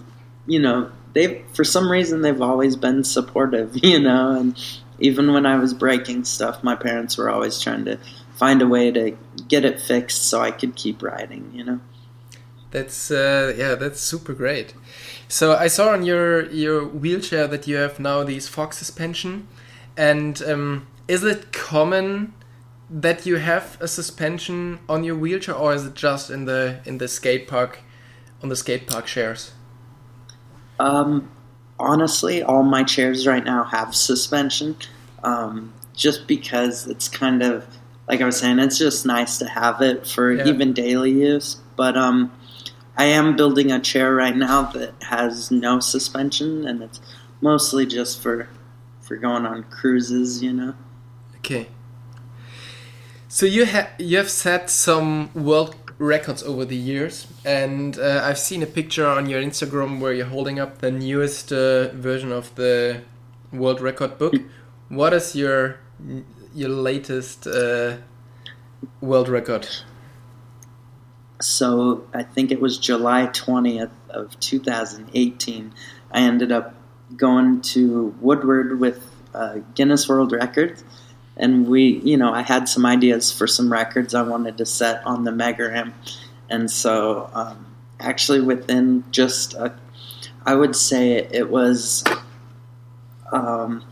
you 0.46 0.58
know, 0.58 0.90
they 1.12 1.44
for 1.52 1.62
some 1.62 1.88
reason 1.88 2.22
they've 2.22 2.42
always 2.42 2.74
been 2.74 3.04
supportive, 3.04 3.76
you 3.84 4.00
know, 4.00 4.32
and 4.32 4.60
even 4.98 5.32
when 5.32 5.46
I 5.46 5.56
was 5.58 5.72
breaking 5.72 6.24
stuff, 6.24 6.64
my 6.64 6.74
parents 6.74 7.16
were 7.16 7.30
always 7.30 7.60
trying 7.60 7.84
to 7.84 8.00
find 8.38 8.62
a 8.62 8.68
way 8.68 8.90
to 8.90 9.16
get 9.48 9.64
it 9.64 9.80
fixed 9.80 10.28
so 10.28 10.40
I 10.40 10.52
could 10.52 10.76
keep 10.76 11.02
riding, 11.02 11.50
you 11.52 11.64
know. 11.64 11.80
That's 12.70 13.10
uh, 13.10 13.54
yeah, 13.56 13.74
that's 13.74 14.00
super 14.00 14.34
great. 14.34 14.74
So 15.26 15.56
I 15.56 15.68
saw 15.68 15.92
on 15.92 16.04
your 16.04 16.48
your 16.50 16.86
wheelchair 16.86 17.46
that 17.48 17.66
you 17.66 17.76
have 17.76 17.98
now 17.98 18.24
these 18.24 18.46
Fox 18.46 18.78
suspension, 18.78 19.48
and 19.96 20.40
um, 20.42 20.86
is 21.08 21.24
it 21.24 21.52
common 21.52 22.34
that 22.90 23.26
you 23.26 23.36
have 23.36 23.76
a 23.80 23.88
suspension 23.88 24.78
on 24.88 25.02
your 25.02 25.16
wheelchair, 25.16 25.54
or 25.54 25.72
is 25.74 25.86
it 25.86 25.94
just 25.94 26.30
in 26.30 26.44
the 26.44 26.80
in 26.84 26.98
the 26.98 27.08
skate 27.08 27.48
park, 27.48 27.80
on 28.42 28.50
the 28.50 28.56
skate 28.56 28.86
park 28.86 29.06
chairs? 29.06 29.52
Um, 30.78 31.30
honestly, 31.78 32.42
all 32.42 32.62
my 32.62 32.84
chairs 32.84 33.26
right 33.26 33.44
now 33.44 33.64
have 33.64 33.94
suspension, 33.94 34.76
um, 35.24 35.72
just 35.94 36.26
because 36.26 36.86
it's 36.86 37.08
kind 37.08 37.42
of 37.42 37.66
like 38.08 38.20
I 38.20 38.24
was 38.24 38.38
saying, 38.38 38.58
it's 38.58 38.78
just 38.78 39.04
nice 39.06 39.38
to 39.38 39.46
have 39.48 39.80
it 39.82 40.06
for 40.06 40.32
Yeah. 40.32 40.46
even 40.46 40.72
daily 40.72 41.10
use. 41.12 41.56
But 41.76 41.96
um, 41.96 42.32
I 42.96 43.04
am 43.04 43.36
building 43.36 43.70
a 43.70 43.78
chair 43.80 44.14
right 44.14 44.36
now 44.36 44.62
that 44.72 44.94
has 45.02 45.50
no 45.50 45.80
suspension, 45.80 46.66
and 46.66 46.82
it's 46.82 47.00
mostly 47.40 47.86
just 47.86 48.20
for 48.22 48.48
for 49.00 49.16
going 49.16 49.46
on 49.46 49.64
cruises, 49.64 50.42
you 50.42 50.52
know. 50.52 50.74
Okay. 51.36 51.68
So 53.28 53.46
you 53.46 53.64
have 53.66 53.88
you 53.98 54.16
have 54.16 54.30
set 54.30 54.70
some 54.70 55.30
world 55.34 55.76
records 55.98 56.42
over 56.42 56.64
the 56.64 56.76
years, 56.76 57.26
and 57.44 57.98
uh, 57.98 58.22
I've 58.24 58.38
seen 58.38 58.62
a 58.62 58.66
picture 58.66 59.06
on 59.06 59.28
your 59.28 59.42
Instagram 59.42 60.00
where 60.00 60.12
you're 60.12 60.26
holding 60.26 60.58
up 60.58 60.78
the 60.78 60.90
newest 60.90 61.52
uh, 61.52 61.88
version 61.92 62.32
of 62.32 62.54
the 62.54 63.02
world 63.52 63.80
record 63.80 64.18
book. 64.18 64.34
What 64.88 65.12
is 65.12 65.36
your 65.36 65.76
your 66.58 66.70
latest 66.70 67.46
uh, 67.46 67.96
world 69.00 69.28
record? 69.28 69.68
So 71.40 72.06
I 72.12 72.24
think 72.24 72.50
it 72.50 72.60
was 72.60 72.78
July 72.78 73.26
20th 73.26 73.92
of 74.10 74.38
2018. 74.40 75.72
I 76.10 76.20
ended 76.20 76.50
up 76.50 76.74
going 77.16 77.60
to 77.60 78.14
Woodward 78.20 78.80
with 78.80 79.08
uh, 79.32 79.58
Guinness 79.74 80.08
World 80.08 80.32
Records, 80.32 80.82
and 81.36 81.68
we, 81.68 82.00
you 82.00 82.16
know, 82.16 82.32
I 82.32 82.42
had 82.42 82.68
some 82.68 82.84
ideas 82.84 83.30
for 83.30 83.46
some 83.46 83.70
records 83.70 84.14
I 84.14 84.22
wanted 84.22 84.58
to 84.58 84.66
set 84.66 85.06
on 85.06 85.22
the 85.22 85.32
mega 85.32 85.68
ramp, 85.68 85.94
and 86.50 86.68
so 86.68 87.30
um, 87.32 87.66
actually 88.00 88.40
within 88.40 89.04
just, 89.12 89.54
a, 89.54 89.78
I 90.44 90.56
would 90.56 90.74
say 90.74 91.12
it 91.12 91.48
was 91.50 92.02
um, 93.30 93.84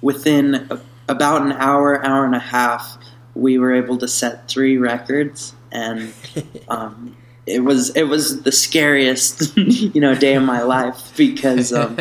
within 0.00 0.54
a, 0.70 0.80
about 1.08 1.42
an 1.42 1.52
hour, 1.52 2.04
hour 2.04 2.24
and 2.24 2.34
a 2.34 2.40
half, 2.40 2.98
we 3.34 3.58
were 3.58 3.74
able 3.74 3.98
to 3.98 4.08
set 4.08 4.48
three 4.48 4.76
records, 4.76 5.54
and 5.72 6.12
um, 6.68 7.16
it 7.46 7.60
was 7.60 7.90
it 7.90 8.04
was 8.04 8.42
the 8.42 8.52
scariest 8.52 9.56
you 9.56 10.00
know 10.00 10.14
day 10.14 10.34
of 10.34 10.42
my 10.42 10.62
life 10.62 11.16
because 11.16 11.72
um, 11.72 11.96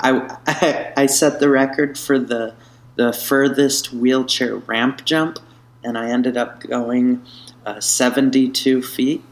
I, 0.00 0.36
I 0.46 0.92
I 0.96 1.06
set 1.06 1.40
the 1.40 1.48
record 1.48 1.98
for 1.98 2.18
the 2.18 2.54
the 2.96 3.12
furthest 3.12 3.92
wheelchair 3.92 4.56
ramp 4.56 5.04
jump, 5.04 5.38
and 5.82 5.96
I 5.96 6.10
ended 6.10 6.36
up 6.36 6.60
going 6.60 7.24
uh, 7.64 7.80
seventy 7.80 8.48
two 8.48 8.82
feet. 8.82 9.24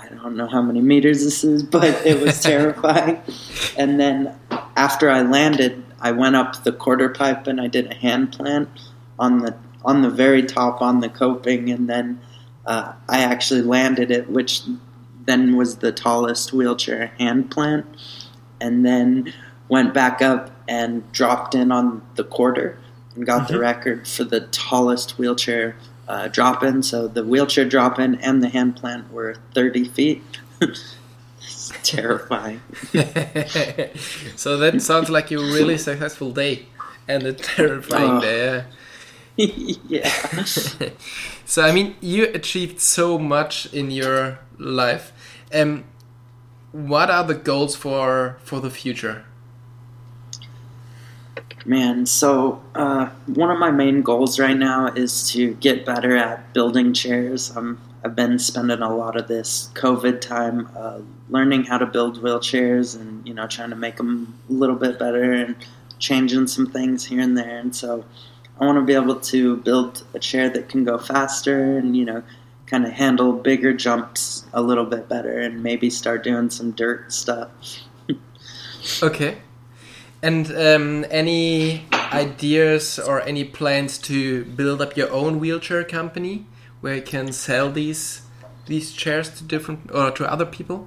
I 0.00 0.08
don't 0.14 0.36
know 0.36 0.46
how 0.46 0.62
many 0.62 0.80
meters 0.80 1.22
this 1.22 1.44
is, 1.44 1.62
but 1.62 2.06
it 2.06 2.20
was 2.20 2.40
terrifying. 2.40 3.20
and 3.76 4.00
then 4.00 4.38
after 4.76 5.10
I 5.10 5.22
landed, 5.22 5.84
I 6.00 6.12
went 6.12 6.36
up 6.36 6.64
the 6.64 6.72
quarter 6.72 7.08
pipe 7.08 7.46
and 7.46 7.60
I 7.60 7.68
did 7.68 7.90
a 7.90 7.94
hand 7.94 8.32
plant 8.32 8.68
on 9.18 9.38
the 9.40 9.54
on 9.84 10.02
the 10.02 10.10
very 10.10 10.44
top 10.44 10.80
on 10.80 11.00
the 11.00 11.08
coping, 11.08 11.68
and 11.70 11.88
then 11.88 12.20
uh, 12.66 12.92
I 13.08 13.20
actually 13.22 13.62
landed 13.62 14.10
it, 14.12 14.30
which 14.30 14.62
then 15.26 15.56
was 15.56 15.76
the 15.76 15.90
tallest 15.90 16.52
wheelchair 16.52 17.06
hand 17.18 17.50
plant, 17.50 17.84
and 18.60 18.84
then 18.86 19.32
went 19.68 19.92
back 19.92 20.22
up 20.22 20.50
and 20.68 21.10
dropped 21.12 21.54
in 21.56 21.72
on 21.72 22.02
the 22.14 22.22
quarter 22.24 22.78
and 23.16 23.26
got 23.26 23.48
the 23.48 23.54
Mhm. 23.54 23.60
record 23.60 24.08
for 24.08 24.24
the 24.24 24.40
tallest 24.40 25.18
wheelchair 25.18 25.74
uh, 26.08 26.28
drop 26.28 26.62
in. 26.62 26.82
So 26.82 27.08
the 27.08 27.24
wheelchair 27.24 27.64
drop 27.64 27.98
in 27.98 28.16
and 28.16 28.42
the 28.42 28.48
hand 28.48 28.76
plant 28.76 29.12
were 29.12 29.36
30 29.54 29.84
feet. 29.84 30.22
it's 31.70 31.90
terrifying. 31.90 32.60
so 34.36 34.56
that 34.58 34.80
sounds 34.82 35.08
like 35.10 35.30
a 35.30 35.36
really 35.38 35.78
successful 35.78 36.32
day 36.32 36.66
and 37.08 37.22
a 37.24 37.32
terrifying 37.54 38.10
Oh. 38.18 38.20
day. 38.20 38.64
yeah. 39.36 40.08
so 41.44 41.62
I 41.62 41.72
mean, 41.72 41.94
you 42.00 42.26
achieved 42.34 42.80
so 42.80 43.18
much 43.18 43.72
in 43.72 43.90
your 43.90 44.38
life. 44.58 45.12
Um, 45.54 45.84
what 46.72 47.10
are 47.10 47.24
the 47.24 47.34
goals 47.34 47.76
for 47.76 48.38
for 48.44 48.60
the 48.60 48.70
future? 48.70 49.24
Man, 51.64 52.06
so 52.06 52.60
uh, 52.74 53.06
one 53.26 53.50
of 53.50 53.58
my 53.58 53.70
main 53.70 54.02
goals 54.02 54.38
right 54.40 54.56
now 54.56 54.88
is 54.88 55.30
to 55.30 55.54
get 55.54 55.86
better 55.86 56.16
at 56.16 56.52
building 56.52 56.92
chairs. 56.92 57.56
Um, 57.56 57.78
I've 58.04 58.16
been 58.16 58.38
spending 58.38 58.80
a 58.80 58.94
lot 58.94 59.16
of 59.16 59.28
this 59.28 59.70
COVID 59.74 60.20
time 60.20 60.68
uh, 60.76 61.00
learning 61.28 61.64
how 61.64 61.78
to 61.78 61.86
build 61.86 62.20
wheelchairs 62.20 62.98
and 63.00 63.26
you 63.26 63.34
know 63.34 63.46
trying 63.46 63.70
to 63.70 63.76
make 63.76 63.96
them 63.96 64.38
a 64.48 64.52
little 64.52 64.76
bit 64.76 64.98
better 64.98 65.32
and 65.32 65.56
changing 65.98 66.48
some 66.48 66.66
things 66.66 67.04
here 67.04 67.20
and 67.20 67.38
there. 67.38 67.58
And 67.58 67.74
so 67.74 68.04
I 68.60 68.66
want 68.66 68.78
to 68.78 68.84
be 68.84 68.94
able 68.94 69.20
to 69.20 69.56
build 69.58 70.04
a 70.14 70.18
chair 70.18 70.50
that 70.50 70.68
can 70.68 70.84
go 70.84 70.98
faster 70.98 71.78
and 71.78 71.96
you 71.96 72.04
know 72.04 72.22
kind 72.66 72.84
of 72.84 72.92
handle 72.92 73.32
bigger 73.32 73.72
jumps 73.72 74.46
a 74.52 74.62
little 74.62 74.86
bit 74.86 75.08
better 75.08 75.38
and 75.38 75.62
maybe 75.62 75.90
start 75.90 76.24
doing 76.24 76.50
some 76.50 76.72
dirt 76.72 77.12
stuff. 77.12 77.50
Okay. 79.02 79.38
And 80.22 80.46
um, 80.56 81.04
any 81.10 81.86
ideas 81.92 82.98
or 82.98 83.20
any 83.22 83.44
plans 83.44 83.98
to 83.98 84.44
build 84.44 84.80
up 84.80 84.96
your 84.96 85.10
own 85.12 85.38
wheelchair 85.38 85.84
company 85.84 86.46
where 86.82 86.96
you 86.96 87.02
can 87.02 87.32
sell 87.32 87.70
these 87.72 88.22
these 88.66 88.92
chairs 88.92 89.30
to 89.38 89.44
different 89.44 89.90
or 89.92 90.10
to 90.10 90.30
other 90.30 90.44
people? 90.44 90.86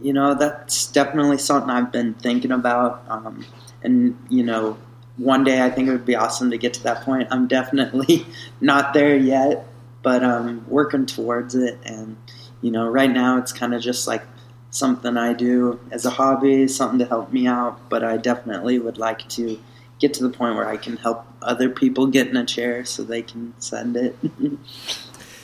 You 0.00 0.12
know, 0.12 0.34
that's 0.34 0.86
definitely 0.86 1.38
something 1.38 1.70
I've 1.70 1.92
been 1.92 2.14
thinking 2.14 2.52
about. 2.52 3.04
Um, 3.08 3.44
and, 3.82 4.16
you 4.28 4.42
know, 4.42 4.78
one 5.16 5.44
day 5.44 5.62
I 5.62 5.70
think 5.70 5.88
it 5.88 5.92
would 5.92 6.04
be 6.04 6.16
awesome 6.16 6.50
to 6.50 6.58
get 6.58 6.74
to 6.74 6.82
that 6.84 7.02
point. 7.02 7.28
I'm 7.30 7.46
definitely 7.46 8.26
not 8.60 8.94
there 8.94 9.16
yet, 9.16 9.66
but 10.02 10.22
um, 10.22 10.64
working 10.68 11.06
towards 11.06 11.54
it. 11.54 11.78
And, 11.84 12.16
you 12.60 12.70
know, 12.70 12.86
right 12.86 13.10
now 13.10 13.38
it's 13.38 13.52
kind 13.52 13.74
of 13.74 13.80
just 13.80 14.06
like 14.06 14.22
something 14.70 15.16
I 15.16 15.32
do 15.32 15.80
as 15.90 16.04
a 16.04 16.10
hobby, 16.10 16.68
something 16.68 16.98
to 16.98 17.06
help 17.06 17.32
me 17.32 17.46
out. 17.46 17.88
But 17.88 18.04
I 18.04 18.18
definitely 18.18 18.78
would 18.78 18.98
like 18.98 19.26
to 19.30 19.58
get 19.98 20.14
to 20.14 20.22
the 20.22 20.30
point 20.30 20.56
where 20.56 20.68
I 20.68 20.76
can 20.76 20.96
help 20.96 21.26
other 21.42 21.68
people 21.68 22.06
get 22.06 22.28
in 22.28 22.36
a 22.36 22.44
chair 22.44 22.84
so 22.84 23.02
they 23.02 23.22
can 23.22 23.54
send 23.58 23.96
it. 23.96 24.16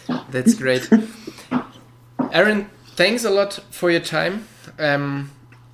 That's 0.30 0.54
great. 0.54 0.88
Aaron, 2.32 2.70
thanks 2.96 3.24
a 3.24 3.30
lot 3.30 3.54
for 3.70 3.90
your 3.90 4.00
time. 4.00 4.46
Um, 4.78 5.30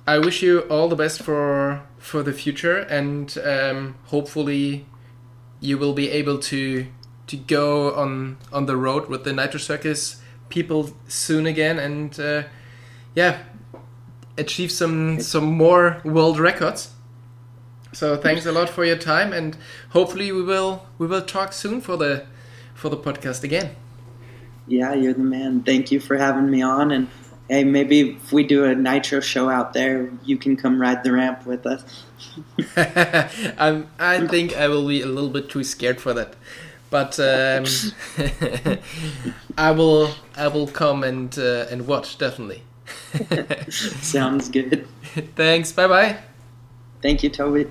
I 0.07 0.17
wish 0.17 0.41
you 0.41 0.61
all 0.61 0.87
the 0.87 0.95
best 0.95 1.21
for 1.21 1.83
for 1.97 2.23
the 2.23 2.33
future, 2.33 2.77
and 2.77 3.37
um, 3.43 3.95
hopefully 4.05 4.85
you 5.59 5.77
will 5.77 5.93
be 5.93 6.09
able 6.09 6.39
to 6.39 6.87
to 7.27 7.37
go 7.37 7.93
on 7.93 8.37
on 8.51 8.65
the 8.65 8.75
road 8.75 9.07
with 9.09 9.23
the 9.23 9.33
Nitro 9.33 9.59
Circus 9.59 10.21
people 10.49 10.91
soon 11.07 11.45
again, 11.45 11.77
and 11.79 12.19
uh, 12.19 12.43
yeah, 13.15 13.43
achieve 14.37 14.71
some 14.71 15.19
some 15.21 15.45
more 15.45 16.01
world 16.03 16.39
records. 16.39 16.89
So 17.91 18.17
thanks 18.17 18.45
a 18.45 18.51
lot 18.51 18.69
for 18.69 18.85
your 18.85 18.97
time, 18.97 19.33
and 19.33 19.57
hopefully 19.89 20.31
we 20.31 20.43
will 20.43 20.85
we 20.97 21.07
will 21.07 21.21
talk 21.23 21.53
soon 21.53 21.81
for 21.81 21.97
the 21.97 22.25
for 22.75 22.89
the 22.89 22.97
podcast 22.97 23.43
again. 23.43 23.75
Yeah, 24.67 24.93
you're 24.93 25.13
the 25.13 25.19
man. 25.19 25.63
Thank 25.63 25.91
you 25.91 25.99
for 25.99 26.15
having 26.17 26.49
me 26.49 26.61
on. 26.61 26.91
And 26.91 27.07
hey, 27.49 27.63
maybe 27.63 28.11
if 28.11 28.31
we 28.31 28.43
do 28.43 28.65
a 28.65 28.75
nitro 28.75 29.19
show 29.19 29.49
out 29.49 29.73
there, 29.73 30.11
you 30.23 30.37
can 30.37 30.55
come 30.55 30.79
ride 30.79 31.03
the 31.03 31.11
ramp 31.11 31.45
with 31.45 31.65
us. 31.65 31.83
I'm, 33.57 33.87
I 33.97 34.27
think 34.27 34.55
I 34.55 34.67
will 34.67 34.87
be 34.87 35.01
a 35.01 35.07
little 35.07 35.29
bit 35.29 35.49
too 35.49 35.63
scared 35.63 35.99
for 35.99 36.13
that, 36.13 36.35
but 36.91 37.19
um, 37.19 37.65
I 39.57 39.71
will. 39.71 40.11
I 40.37 40.47
will 40.47 40.67
come 40.67 41.03
and 41.03 41.37
uh, 41.37 41.65
and 41.71 41.87
watch 41.87 42.17
definitely. 42.19 42.63
Sounds 43.69 44.49
good. 44.49 44.87
Thanks. 45.35 45.71
Bye 45.71 45.87
bye. 45.87 46.17
Thank 47.01 47.23
you, 47.23 47.29
Toby. 47.29 47.67